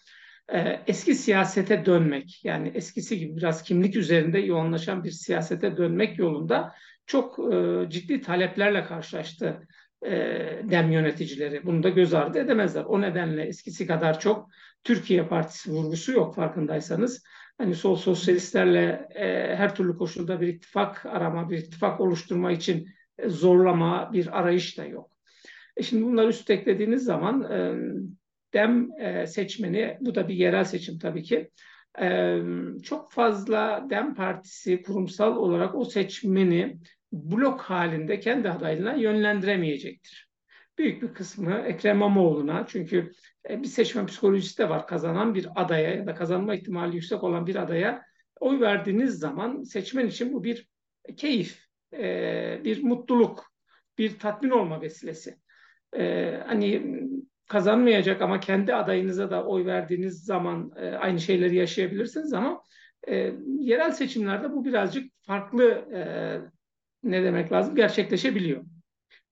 e, 0.54 0.80
eski 0.88 1.16
siyasete 1.16 1.86
dönmek, 1.86 2.46
yani 2.46 2.72
eskisi 2.76 3.20
gibi 3.20 3.38
biraz 3.38 3.64
kimlik 3.64 3.96
üzerinde 3.96 4.40
yoğunlaşan 4.40 5.04
bir 5.04 5.12
siyasete 5.12 5.78
dönmek 5.78 6.20
yolunda 6.20 6.74
çok 7.06 7.54
e, 7.54 7.86
ciddi 7.90 8.22
taleplerle 8.22 8.84
karşılaştı 8.84 9.68
e, 10.06 10.12
dem 10.64 10.92
yöneticileri. 10.92 11.66
Bunu 11.66 11.84
da 11.84 11.90
göz 11.90 12.14
ardı 12.14 12.40
edemezler. 12.40 12.84
O 12.84 13.02
nedenle 13.02 13.44
eskisi 13.44 13.88
kadar 13.88 14.20
çok 14.20 14.50
Türkiye 14.84 15.28
Partisi 15.28 15.72
vurgusu 15.72 16.12
yok 16.12 16.36
farkındaysanız. 16.36 17.24
Hani 17.58 17.76
sol 17.76 17.96
sosyalistlerle 17.96 19.08
e, 19.16 19.56
her 19.56 19.76
türlü 19.76 19.98
koşulda 19.98 20.42
bir 20.42 20.48
ittifak 20.48 21.06
arama, 21.06 21.50
bir 21.50 21.58
ittifak 21.58 22.02
oluşturma 22.02 22.52
için 22.52 22.88
e, 23.18 23.30
zorlama, 23.30 24.14
bir 24.14 24.40
arayış 24.40 24.78
da 24.78 24.86
yok. 24.86 25.12
E 25.78 25.84
şimdi 25.84 26.06
bunları 26.06 26.28
üst 26.28 26.50
eklediğiniz 26.50 27.04
zaman 27.04 27.52
e, 27.52 27.76
dem 28.54 28.90
e, 29.02 29.28
seçmeni, 29.28 29.98
bu 30.02 30.16
da 30.16 30.28
bir 30.28 30.36
yerel 30.36 30.64
seçim 30.64 31.00
tabii 31.00 31.24
ki, 31.24 31.50
e, 32.02 32.38
çok 32.84 33.12
fazla 33.12 33.86
dem 33.90 34.16
partisi 34.16 34.82
kurumsal 34.82 35.36
olarak 35.36 35.76
o 35.76 35.86
seçmeni 35.86 36.78
blok 37.12 37.62
halinde 37.62 38.20
kendi 38.20 38.50
adaylığına 38.50 38.94
yönlendiremeyecektir. 38.94 40.30
Büyük 40.78 41.02
bir 41.02 41.14
kısmı 41.14 41.54
Ekrem 41.54 41.96
İmamoğlu'na 41.96 42.66
çünkü 42.68 43.12
e, 43.50 43.62
bir 43.62 43.68
seçmen 43.68 44.06
psikolojisi 44.06 44.58
de 44.58 44.70
var. 44.70 44.88
Kazanan 44.88 45.36
bir 45.36 45.48
adaya 45.56 45.96
ya 45.96 46.08
da 46.08 46.16
kazanma 46.16 46.56
ihtimali 46.56 46.96
yüksek 46.96 47.24
olan 47.24 47.48
bir 47.48 47.56
adaya 47.56 48.04
oy 48.40 48.60
verdiğiniz 48.60 49.20
zaman 49.20 49.64
seçmen 49.64 50.08
için 50.08 50.34
bu 50.34 50.44
bir 50.44 50.68
keyif, 51.18 51.66
e, 51.94 52.62
bir 52.64 52.84
mutluluk, 52.84 53.46
bir 53.98 54.20
tatmin 54.20 54.50
olma 54.50 54.82
vesilesi. 54.82 55.36
E, 55.98 56.34
hani 56.46 57.02
kazanmayacak 57.48 58.22
ama 58.22 58.40
kendi 58.40 58.76
adayınıza 58.76 59.32
da 59.32 59.46
oy 59.46 59.66
verdiğiniz 59.66 60.26
zaman 60.26 60.72
aynı 61.00 61.20
şeyleri 61.20 61.56
yaşayabilirsiniz 61.56 62.34
ama 62.34 62.64
yerel 63.60 63.92
seçimlerde 63.92 64.52
bu 64.52 64.66
birazcık 64.66 65.14
farklı 65.22 65.86
ne 67.04 67.24
demek 67.24 67.52
lazım 67.52 67.76
gerçekleşebiliyor. 67.76 68.66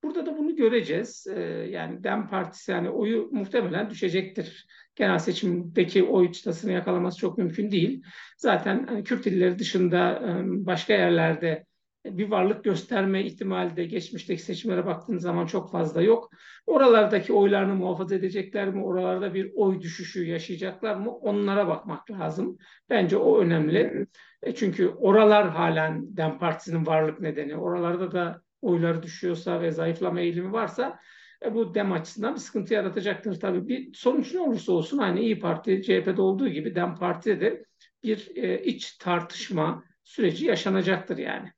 Burada 0.04 0.26
da 0.26 0.38
bunu 0.38 0.56
göreceğiz. 0.56 1.28
Ee, 1.36 1.40
yani 1.70 2.04
Dem 2.04 2.30
Partisi 2.30 2.72
yani 2.72 2.90
oyu 2.90 3.30
muhtemelen 3.32 3.90
düşecektir. 3.90 4.68
Genel 4.96 5.20
seçimdeki 5.20 6.04
oy 6.04 6.32
çıtasını 6.32 6.72
yakalaması 6.72 7.18
çok 7.18 7.38
mümkün 7.38 7.72
değil. 7.72 8.04
Zaten 8.38 8.86
hani 8.88 9.04
Kürt 9.04 9.28
illeri 9.28 9.60
dışında 9.60 10.12
e, 10.14 10.32
başka 10.66 10.94
yerlerde 10.94 11.66
bir 12.12 12.32
varlık 12.32 12.64
gösterme 12.64 13.24
ihtimali 13.24 13.76
de 13.76 13.86
geçmişteki 13.86 14.42
seçimlere 14.42 14.86
baktığınız 14.86 15.22
zaman 15.22 15.46
çok 15.46 15.72
fazla 15.72 16.02
yok. 16.02 16.30
Oralardaki 16.66 17.34
oylarını 17.34 17.76
muhafaza 17.76 18.16
edecekler 18.16 18.70
mi? 18.70 18.84
Oralarda 18.84 19.34
bir 19.34 19.52
oy 19.56 19.82
düşüşü 19.82 20.26
yaşayacaklar 20.26 20.96
mı? 20.96 21.12
Onlara 21.12 21.68
bakmak 21.68 22.12
lazım. 22.12 22.58
Bence 22.90 23.18
o 23.18 23.40
önemli. 23.40 24.08
E 24.44 24.56
çünkü 24.56 24.88
oralar 24.88 25.50
halen 25.50 26.18
Dem 26.18 26.40
Partisi'nin 26.40 26.86
varlık 26.86 27.20
nedeni. 27.20 27.56
Oralarda 27.56 28.12
da 28.12 28.42
oyları 28.62 29.04
düşüyorsa 29.04 29.62
ve 29.62 29.72
zayıflama 29.72 30.20
eğilimi 30.20 30.52
varsa 30.52 31.00
e, 31.46 31.56
bu 31.56 31.76
dem 31.76 31.92
açısından 31.92 32.36
bir 32.36 32.40
sıkıntı 32.40 32.74
yaratacaktır 32.74 33.40
tabii. 33.40 33.68
Bir 33.68 33.94
sonuç 33.94 34.34
ne 34.34 34.40
olursa 34.40 34.72
olsun 34.72 34.98
hani 34.98 35.20
İyi 35.20 35.40
Parti, 35.40 35.82
CHP'de 35.84 36.22
olduğu 36.22 36.48
gibi 36.48 36.76
Dem 36.76 36.96
Parti'de 36.96 37.42
de 37.42 37.66
bir 38.04 38.32
e, 38.36 38.64
iç 38.64 38.98
tartışma 38.98 39.84
süreci 40.04 40.46
yaşanacaktır 40.46 41.18
yani. 41.18 41.52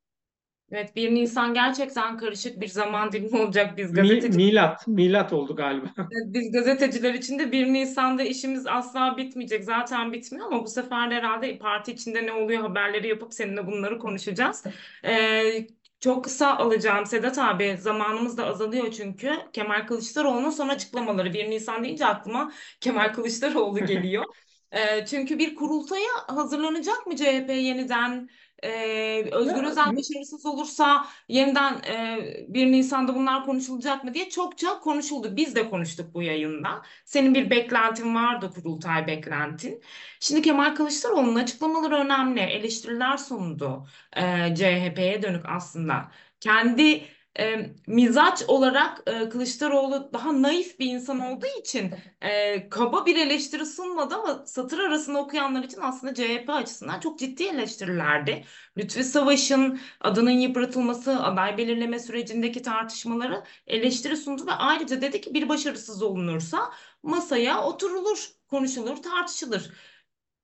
Evet 0.72 0.96
1 0.96 1.14
Nisan 1.14 1.54
gerçekten 1.54 2.18
karışık 2.18 2.60
bir 2.60 2.66
zaman 2.66 3.12
dilimi 3.12 3.40
olacak 3.40 3.76
biz 3.76 3.90
Mi, 3.90 3.96
gazeteci 3.96 4.36
milat, 4.36 4.86
milat 4.86 5.32
oldu 5.32 5.56
galiba. 5.56 5.86
biz 6.26 6.52
gazeteciler 6.52 7.14
için 7.14 7.38
de 7.38 7.52
1 7.52 7.66
Nisan'da 7.66 8.22
işimiz 8.22 8.66
asla 8.66 9.16
bitmeyecek. 9.16 9.64
Zaten 9.64 10.12
bitmiyor 10.12 10.46
ama 10.46 10.62
bu 10.62 10.68
sefer 10.68 11.10
de 11.10 11.14
herhalde 11.14 11.58
parti 11.58 11.92
içinde 11.92 12.26
ne 12.26 12.32
oluyor 12.32 12.60
haberleri 12.60 13.08
yapıp 13.08 13.34
seninle 13.34 13.66
bunları 13.66 13.98
konuşacağız. 13.98 14.64
Ee, 15.04 15.66
çok 16.00 16.24
kısa 16.24 16.56
alacağım 16.56 17.06
Sedat 17.06 17.38
abi. 17.38 17.76
Zamanımız 17.78 18.38
da 18.38 18.46
azalıyor 18.46 18.90
çünkü. 18.90 19.32
Kemal 19.52 19.86
Kılıçdaroğlu'nun 19.86 20.50
son 20.50 20.68
açıklamaları 20.68 21.34
1 21.34 21.50
Nisan 21.50 21.84
deyince 21.84 22.06
aklıma 22.06 22.52
Kemal 22.80 23.12
Kılıçdaroğlu 23.12 23.86
geliyor. 23.86 24.24
Ee, 24.72 25.06
çünkü 25.06 25.38
bir 25.38 25.54
kurultaya 25.54 26.08
hazırlanacak 26.28 27.06
mı 27.06 27.16
CHP 27.16 27.48
yeniden? 27.48 28.28
Ee, 28.62 29.28
Özgür 29.32 29.64
Özel 29.64 29.96
başarısız 29.96 30.46
olursa 30.46 31.06
yeniden 31.28 31.72
e, 31.82 32.44
1 32.48 32.72
Nisan'da 32.72 33.14
bunlar 33.14 33.44
konuşulacak 33.44 34.04
mı 34.04 34.14
diye 34.14 34.30
çokça 34.30 34.78
konuşuldu. 34.80 35.36
Biz 35.36 35.54
de 35.54 35.70
konuştuk 35.70 36.14
bu 36.14 36.22
yayında. 36.22 36.82
Senin 37.04 37.34
bir 37.34 37.50
beklentin 37.50 38.14
vardı 38.14 38.50
kurultay 38.54 39.06
beklentin. 39.06 39.82
Şimdi 40.20 40.42
Kemal 40.42 40.74
Kılıçdaroğlu'nun 40.74 41.34
açıklamaları 41.34 41.94
önemli. 41.94 42.40
Eleştiriler 42.40 43.16
sundu 43.16 43.86
e, 44.16 44.54
CHP'ye 44.56 45.22
dönük 45.22 45.44
aslında. 45.48 46.10
Kendi 46.40 47.04
e, 47.38 47.70
mizaç 47.86 48.42
olarak 48.48 49.02
e, 49.06 49.28
Kılıçdaroğlu 49.28 50.10
daha 50.12 50.42
naif 50.42 50.78
bir 50.78 50.86
insan 50.86 51.20
olduğu 51.20 51.60
için 51.60 51.94
e, 52.20 52.68
kaba 52.68 53.06
bir 53.06 53.16
eleştiri 53.16 53.66
sunmadı 53.66 54.14
ama 54.14 54.46
satır 54.46 54.78
arasında 54.78 55.18
okuyanlar 55.18 55.64
için 55.64 55.80
aslında 55.80 56.14
CHP 56.14 56.50
açısından 56.50 57.00
çok 57.00 57.18
ciddi 57.18 57.42
eleştirilerdi. 57.44 58.44
Lütfi 58.78 59.04
Savaş'ın 59.04 59.80
adının 60.00 60.30
yıpratılması, 60.30 61.22
aday 61.24 61.58
belirleme 61.58 61.98
sürecindeki 61.98 62.62
tartışmaları 62.62 63.44
eleştiri 63.66 64.16
sundu 64.16 64.46
ve 64.46 64.52
ayrıca 64.52 65.00
dedi 65.00 65.20
ki 65.20 65.34
bir 65.34 65.48
başarısız 65.48 66.02
olunursa 66.02 66.72
masaya 67.02 67.64
oturulur, 67.64 68.28
konuşulur, 68.48 68.96
tartışılır. 68.96 69.70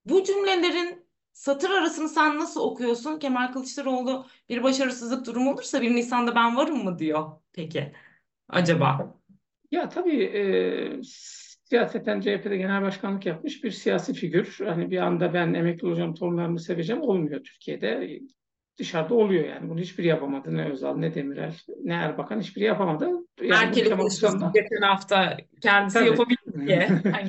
Bu 0.05 0.25
cümlelerin 0.25 1.05
satır 1.37 1.70
arasını 1.70 2.09
sen 2.09 2.38
nasıl 2.38 2.61
okuyorsun? 2.61 3.18
Kemal 3.18 3.53
Kılıçdaroğlu 3.53 4.27
bir 4.49 4.62
başarısızlık 4.62 5.27
durumu 5.27 5.53
olursa 5.53 5.83
1 5.83 5.94
Nisan'da 5.94 6.35
ben 6.35 6.57
varım 6.57 6.85
mı 6.85 6.99
diyor 6.99 7.31
peki 7.53 7.92
acaba? 8.49 9.14
Ya 9.70 9.88
tabii 9.88 10.25
e, 10.25 11.03
siyaseten 11.64 12.20
CHP'de 12.20 12.57
genel 12.57 12.83
başkanlık 12.83 13.27
yapmış 13.27 13.64
bir 13.64 13.70
siyasi 13.70 14.14
figür. 14.14 14.59
Hani 14.64 14.90
bir 14.90 14.99
anda 14.99 15.35
ben 15.35 15.55
emekli 15.55 15.87
olacağım, 15.87 16.14
torunlarımı 16.14 16.61
seveceğim 16.61 17.03
olmuyor 17.03 17.44
Türkiye'de. 17.44 18.20
Dışarıda 18.78 19.14
oluyor 19.14 19.48
yani. 19.48 19.70
Bunu 19.70 19.80
hiçbiri 19.80 20.06
yapamadı. 20.06 20.56
Ne 20.56 20.70
Özal, 20.70 20.96
ne 20.96 21.14
Demirel, 21.14 21.54
ne 21.84 21.94
Erbakan 21.94 22.40
hiçbiri 22.40 22.64
yapamadı. 22.64 23.04
Yani 23.04 23.22
bunu 23.40 23.54
Erkeli 23.54 23.84
Kemal 23.84 23.98
konuştuk 23.98 24.30
Kılıçdaroğlu 24.30 24.52
geçen 24.52 24.82
hafta 24.82 25.36
kendisi 25.60 25.98
Tabii. 25.98 26.08
yapabildi 26.08 26.66
diye. 26.66 26.88
Hani 27.12 27.28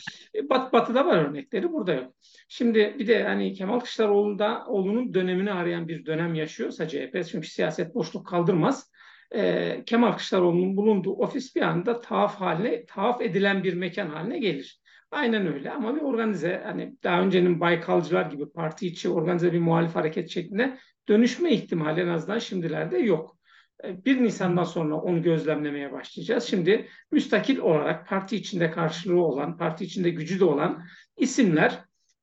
Bat, 0.49 0.73
batı'da 0.73 1.05
var 1.05 1.17
örnekleri, 1.17 1.73
burada 1.73 1.93
yok. 1.93 2.13
Şimdi 2.47 2.95
bir 2.99 3.07
de 3.07 3.23
hani 3.23 3.53
Kemal 3.53 3.79
Kılıçdaroğlu'nda 3.79 4.63
oğlunun 4.67 5.13
dönemini 5.13 5.51
arayan 5.51 5.87
bir 5.87 6.05
dönem 6.05 6.35
yaşıyorsa 6.35 6.87
CHP, 6.87 7.23
çünkü 7.31 7.47
siyaset 7.47 7.95
boşluk 7.95 8.27
kaldırmaz. 8.27 8.91
Ee, 9.35 9.83
Kemal 9.85 10.11
Kılıçdaroğlu'nun 10.11 10.77
bulunduğu 10.77 11.13
ofis 11.13 11.55
bir 11.55 11.61
anda 11.61 12.01
tahaf 12.01 12.35
haline, 12.35 12.85
tahaf 12.85 13.21
edilen 13.21 13.63
bir 13.63 13.73
mekan 13.73 14.07
haline 14.07 14.39
gelir. 14.39 14.81
Aynen 15.11 15.53
öyle 15.53 15.71
ama 15.71 15.95
bir 15.95 16.01
organize, 16.01 16.61
hani 16.65 16.95
daha 17.03 17.21
öncenin 17.21 17.59
Baykalcılar 17.59 18.31
gibi 18.31 18.51
parti 18.51 18.87
içi 18.87 19.09
organize 19.09 19.53
bir 19.53 19.59
muhalif 19.59 19.95
hareket 19.95 20.29
şeklinde 20.29 20.77
dönüşme 21.09 21.51
ihtimali 21.51 22.01
en 22.01 22.07
azından 22.07 22.39
şimdilerde 22.39 22.97
yok. 22.97 23.37
1 23.83 24.21
Nisan'dan 24.21 24.63
sonra 24.63 24.95
onu 24.95 25.23
gözlemlemeye 25.23 25.91
başlayacağız. 25.91 26.43
Şimdi 26.43 26.87
müstakil 27.11 27.57
olarak 27.57 28.07
parti 28.07 28.35
içinde 28.35 28.71
karşılığı 28.71 29.21
olan, 29.21 29.57
parti 29.57 29.85
içinde 29.85 30.09
gücü 30.09 30.39
de 30.39 30.45
olan 30.45 30.83
isimler 31.17 31.79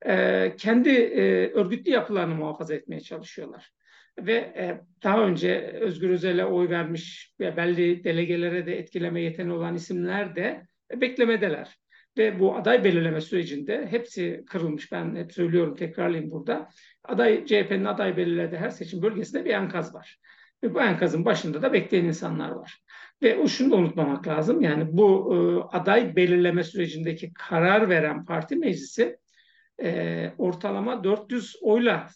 e, 0.06 0.54
kendi 0.58 0.90
e, 0.90 1.50
örgütlü 1.52 1.90
yapılarını 1.90 2.34
muhafaza 2.34 2.74
etmeye 2.74 3.00
çalışıyorlar. 3.00 3.70
Ve 4.18 4.32
e, 4.32 4.80
daha 5.02 5.20
önce 5.24 5.78
Özgür 5.80 6.10
Özel'e 6.10 6.44
oy 6.44 6.68
vermiş 6.68 7.34
ve 7.40 7.56
belli 7.56 8.04
delegelere 8.04 8.66
de 8.66 8.78
etkileme 8.78 9.20
yeteneği 9.20 9.54
olan 9.54 9.74
isimler 9.74 10.36
de 10.36 10.66
beklemedeler. 10.92 11.78
Ve 12.18 12.40
bu 12.40 12.56
aday 12.56 12.84
belirleme 12.84 13.20
sürecinde 13.20 13.86
hepsi 13.90 14.44
kırılmış. 14.46 14.92
Ben 14.92 15.16
hep 15.16 15.32
söylüyorum, 15.32 15.76
tekrarlayayım 15.76 16.30
burada. 16.30 16.68
Aday 17.04 17.46
CHP'nin 17.46 17.84
aday 17.84 18.16
belirlediği 18.16 18.60
her 18.60 18.70
seçim 18.70 19.02
bölgesinde 19.02 19.44
bir 19.44 19.50
enkaz 19.50 19.94
var. 19.94 20.18
Ve 20.62 20.74
bu 20.74 20.80
enkazın 20.80 21.24
başında 21.24 21.62
da 21.62 21.72
bekleyen 21.72 22.04
insanlar 22.04 22.50
var. 22.50 22.78
Ve 23.22 23.36
o 23.36 23.48
şunu 23.48 23.70
da 23.70 23.76
unutmamak 23.76 24.26
lazım. 24.26 24.60
Yani 24.60 24.96
bu 24.96 25.34
e, 25.34 25.36
aday 25.76 26.16
belirleme 26.16 26.64
sürecindeki 26.64 27.32
karar 27.34 27.88
veren 27.88 28.24
parti 28.24 28.56
meclisi 28.56 29.18
e, 29.82 30.32
ortalama 30.38 31.04
400 31.04 31.56
oyla 31.62 32.08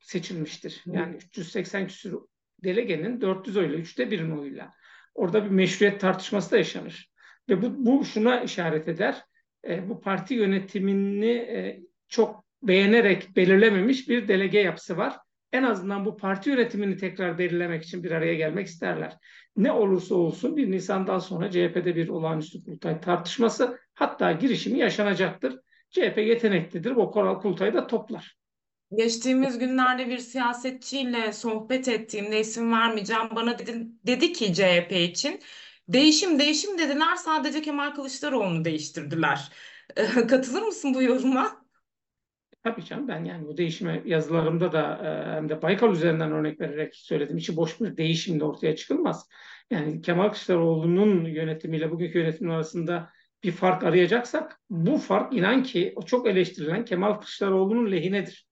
seçilmiştir. 0.00 0.82
Yani 0.86 1.16
380 1.16 1.86
küsur 1.86 2.22
delegenin 2.64 3.20
400 3.20 3.56
oyla, 3.56 3.76
üçte 3.76 4.10
birin 4.10 4.30
oyuyla. 4.30 4.72
Orada 5.14 5.44
bir 5.44 5.50
meşruiyet 5.50 6.00
tartışması 6.00 6.50
da 6.50 6.56
yaşanır. 6.56 7.10
Ve 7.48 7.62
bu, 7.62 7.86
bu 7.86 8.04
şuna 8.04 8.40
işaret 8.40 8.88
eder. 8.88 9.22
E, 9.68 9.88
bu 9.88 10.00
parti 10.00 10.34
yönetimini 10.34 11.30
e, 11.30 11.80
çok 12.08 12.44
beğenerek 12.62 13.36
belirlememiş 13.36 14.08
bir 14.08 14.28
delege 14.28 14.58
yapısı 14.58 14.96
var 14.96 15.16
en 15.52 15.62
azından 15.62 16.04
bu 16.04 16.16
parti 16.16 16.50
yönetimini 16.50 16.96
tekrar 16.96 17.38
belirlemek 17.38 17.84
için 17.84 18.04
bir 18.04 18.10
araya 18.10 18.34
gelmek 18.34 18.66
isterler. 18.66 19.16
Ne 19.56 19.72
olursa 19.72 20.14
olsun 20.14 20.56
1 20.56 20.70
Nisan'dan 20.70 21.18
sonra 21.18 21.50
CHP'de 21.50 21.96
bir 21.96 22.08
olağanüstü 22.08 22.64
kurultay 22.64 23.00
tartışması 23.00 23.78
hatta 23.94 24.32
girişimi 24.32 24.78
yaşanacaktır. 24.78 25.58
CHP 25.90 26.18
yeteneklidir. 26.18 26.96
Bu 26.96 27.10
koral 27.10 27.40
kurultayı 27.40 27.74
da 27.74 27.86
toplar. 27.86 28.36
Geçtiğimiz 28.96 29.58
günlerde 29.58 30.08
bir 30.08 30.18
siyasetçiyle 30.18 31.32
sohbet 31.32 31.88
ettiğimde 31.88 32.40
isim 32.40 32.72
vermeyeceğim 32.72 33.28
bana 33.36 33.58
dedi, 33.58 33.86
dedi 34.06 34.32
ki 34.32 34.54
CHP 34.54 34.92
için 34.92 35.40
değişim 35.92 36.38
değişim 36.38 36.78
dediler 36.78 37.16
sadece 37.16 37.62
Kemal 37.62 37.94
Kılıçdaroğlu'nu 37.94 38.64
değiştirdiler. 38.64 39.52
Katılır 40.28 40.62
mısın 40.62 40.94
bu 40.94 41.02
yoruma? 41.02 41.60
Tabii 42.64 42.84
canım 42.84 43.08
ben 43.08 43.24
yani 43.24 43.46
bu 43.46 43.56
değişime 43.56 44.02
yazılarımda 44.04 44.72
da 44.72 45.00
hem 45.34 45.48
de 45.48 45.62
Baykal 45.62 45.92
üzerinden 45.92 46.32
örnek 46.32 46.60
vererek 46.60 46.96
söyledim. 46.96 47.36
İçi 47.36 47.56
boş 47.56 47.80
bir 47.80 47.96
değişim 47.96 48.40
de 48.40 48.44
ortaya 48.44 48.76
çıkılmaz. 48.76 49.28
Yani 49.70 50.00
Kemal 50.00 50.28
Kılıçdaroğlu'nun 50.28 51.24
yönetimiyle 51.24 51.90
bugünkü 51.90 52.18
yönetimin 52.18 52.50
arasında 52.50 53.10
bir 53.44 53.52
fark 53.52 53.84
arayacaksak 53.84 54.60
bu 54.70 54.98
fark 54.98 55.34
inan 55.34 55.62
ki 55.62 55.92
o 55.96 56.02
çok 56.02 56.26
eleştirilen 56.26 56.84
Kemal 56.84 57.14
Kılıçdaroğlu'nun 57.14 57.90
lehinedir. 57.90 58.49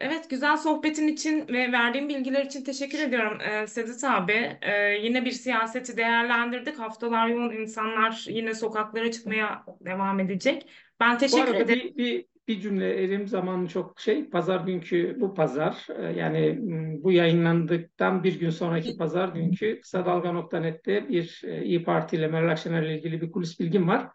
Evet, 0.00 0.30
güzel 0.30 0.56
sohbetin 0.56 1.08
için 1.08 1.48
ve 1.48 1.72
verdiğim 1.72 2.08
bilgiler 2.08 2.44
için 2.44 2.64
teşekkür 2.64 2.98
ediyorum 2.98 3.38
ee, 3.40 3.66
Sedat 3.66 4.04
abi. 4.04 4.58
Ee, 4.62 4.98
yine 5.02 5.24
bir 5.24 5.30
siyaseti 5.30 5.96
değerlendirdik. 5.96 6.78
Haftalar 6.78 7.28
yoğun 7.28 7.50
insanlar 7.50 8.24
yine 8.28 8.54
sokaklara 8.54 9.10
çıkmaya 9.10 9.64
devam 9.80 10.20
edecek. 10.20 10.66
Ben 11.00 11.14
Bu 11.14 11.18
teşekkür 11.18 11.42
arada 11.42 11.58
ederim. 11.58 11.92
bir, 11.96 11.96
bir, 11.96 12.24
bir 12.48 12.60
cümle 12.60 12.94
elim 12.94 13.28
zamanı 13.28 13.68
çok 13.68 14.00
şey 14.00 14.30
pazar 14.30 14.60
günkü 14.60 15.16
bu 15.20 15.34
pazar 15.34 15.86
e, 15.98 16.18
yani 16.18 16.58
bu 17.02 17.12
yayınlandıktan 17.12 18.24
bir 18.24 18.40
gün 18.40 18.50
sonraki 18.50 18.96
pazar 18.96 19.28
günkü 19.28 19.80
kısa 19.80 20.06
dalga.net'te 20.06 21.08
bir 21.08 21.42
e, 21.44 21.64
İyi 21.64 21.84
Parti 21.84 22.16
ile 22.16 22.28
Meral 22.28 22.50
Akşener 22.52 22.82
ile 22.82 22.98
ilgili 22.98 23.20
bir 23.20 23.32
kulis 23.32 23.60
bilgim 23.60 23.88
var. 23.88 24.08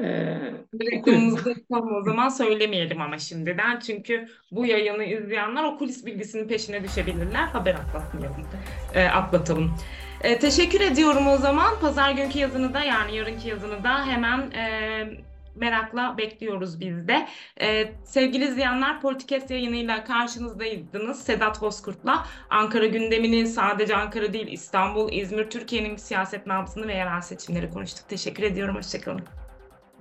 Reklamımızı 0.00 1.54
o 1.70 2.02
zaman 2.04 2.28
söylemeyelim 2.28 3.00
ama 3.00 3.18
şimdiden. 3.18 3.80
Çünkü 3.80 4.28
bu 4.50 4.66
yayını 4.66 5.04
izleyenler 5.04 5.64
o 5.64 5.78
kulis 5.78 6.06
bilgisinin 6.06 6.48
peşine 6.48 6.84
düşebilirler. 6.84 7.46
Haber 7.46 7.74
atlatmayalım. 7.74 8.46
E, 8.94 9.04
atlatalım. 9.04 9.74
E, 10.20 10.38
teşekkür 10.38 10.80
ediyorum 10.80 11.26
o 11.26 11.36
zaman. 11.36 11.80
Pazar 11.80 12.10
günkü 12.10 12.38
yazını 12.38 12.74
da 12.74 12.80
yani 12.80 13.16
yarınki 13.16 13.48
yazını 13.48 13.84
da 13.84 14.06
hemen 14.06 14.50
e, 14.50 15.26
merakla 15.56 16.18
bekliyoruz 16.18 16.80
biz 16.80 17.08
de. 17.08 17.28
Ee, 17.60 17.92
sevgili 18.04 18.44
izleyenler 18.44 19.00
Politikes 19.00 19.50
yayınıyla 19.50 20.04
karşınızdaydınız. 20.04 21.24
Sedat 21.24 21.60
Bozkurt'la 21.60 22.26
Ankara 22.50 22.86
gündemini 22.86 23.46
sadece 23.46 23.96
Ankara 23.96 24.32
değil 24.32 24.46
İstanbul, 24.46 25.12
İzmir, 25.12 25.50
Türkiye'nin 25.50 25.96
siyaset 25.96 26.46
nabzını 26.46 26.88
ve 26.88 26.94
yerel 26.94 27.20
seçimleri 27.20 27.70
konuştuk. 27.70 28.08
Teşekkür 28.08 28.42
ediyorum. 28.42 28.76
Hoşçakalın. 28.76 29.22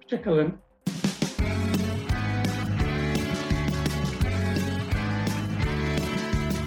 Hoşçakalın. 0.05 0.53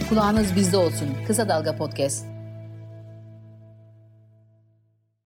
Kulağınız 0.09 0.57
bizde 0.57 0.77
olsun. 0.77 1.09
Kısa 1.27 1.49
Dalga 1.49 1.77
Podcast. 1.77 2.38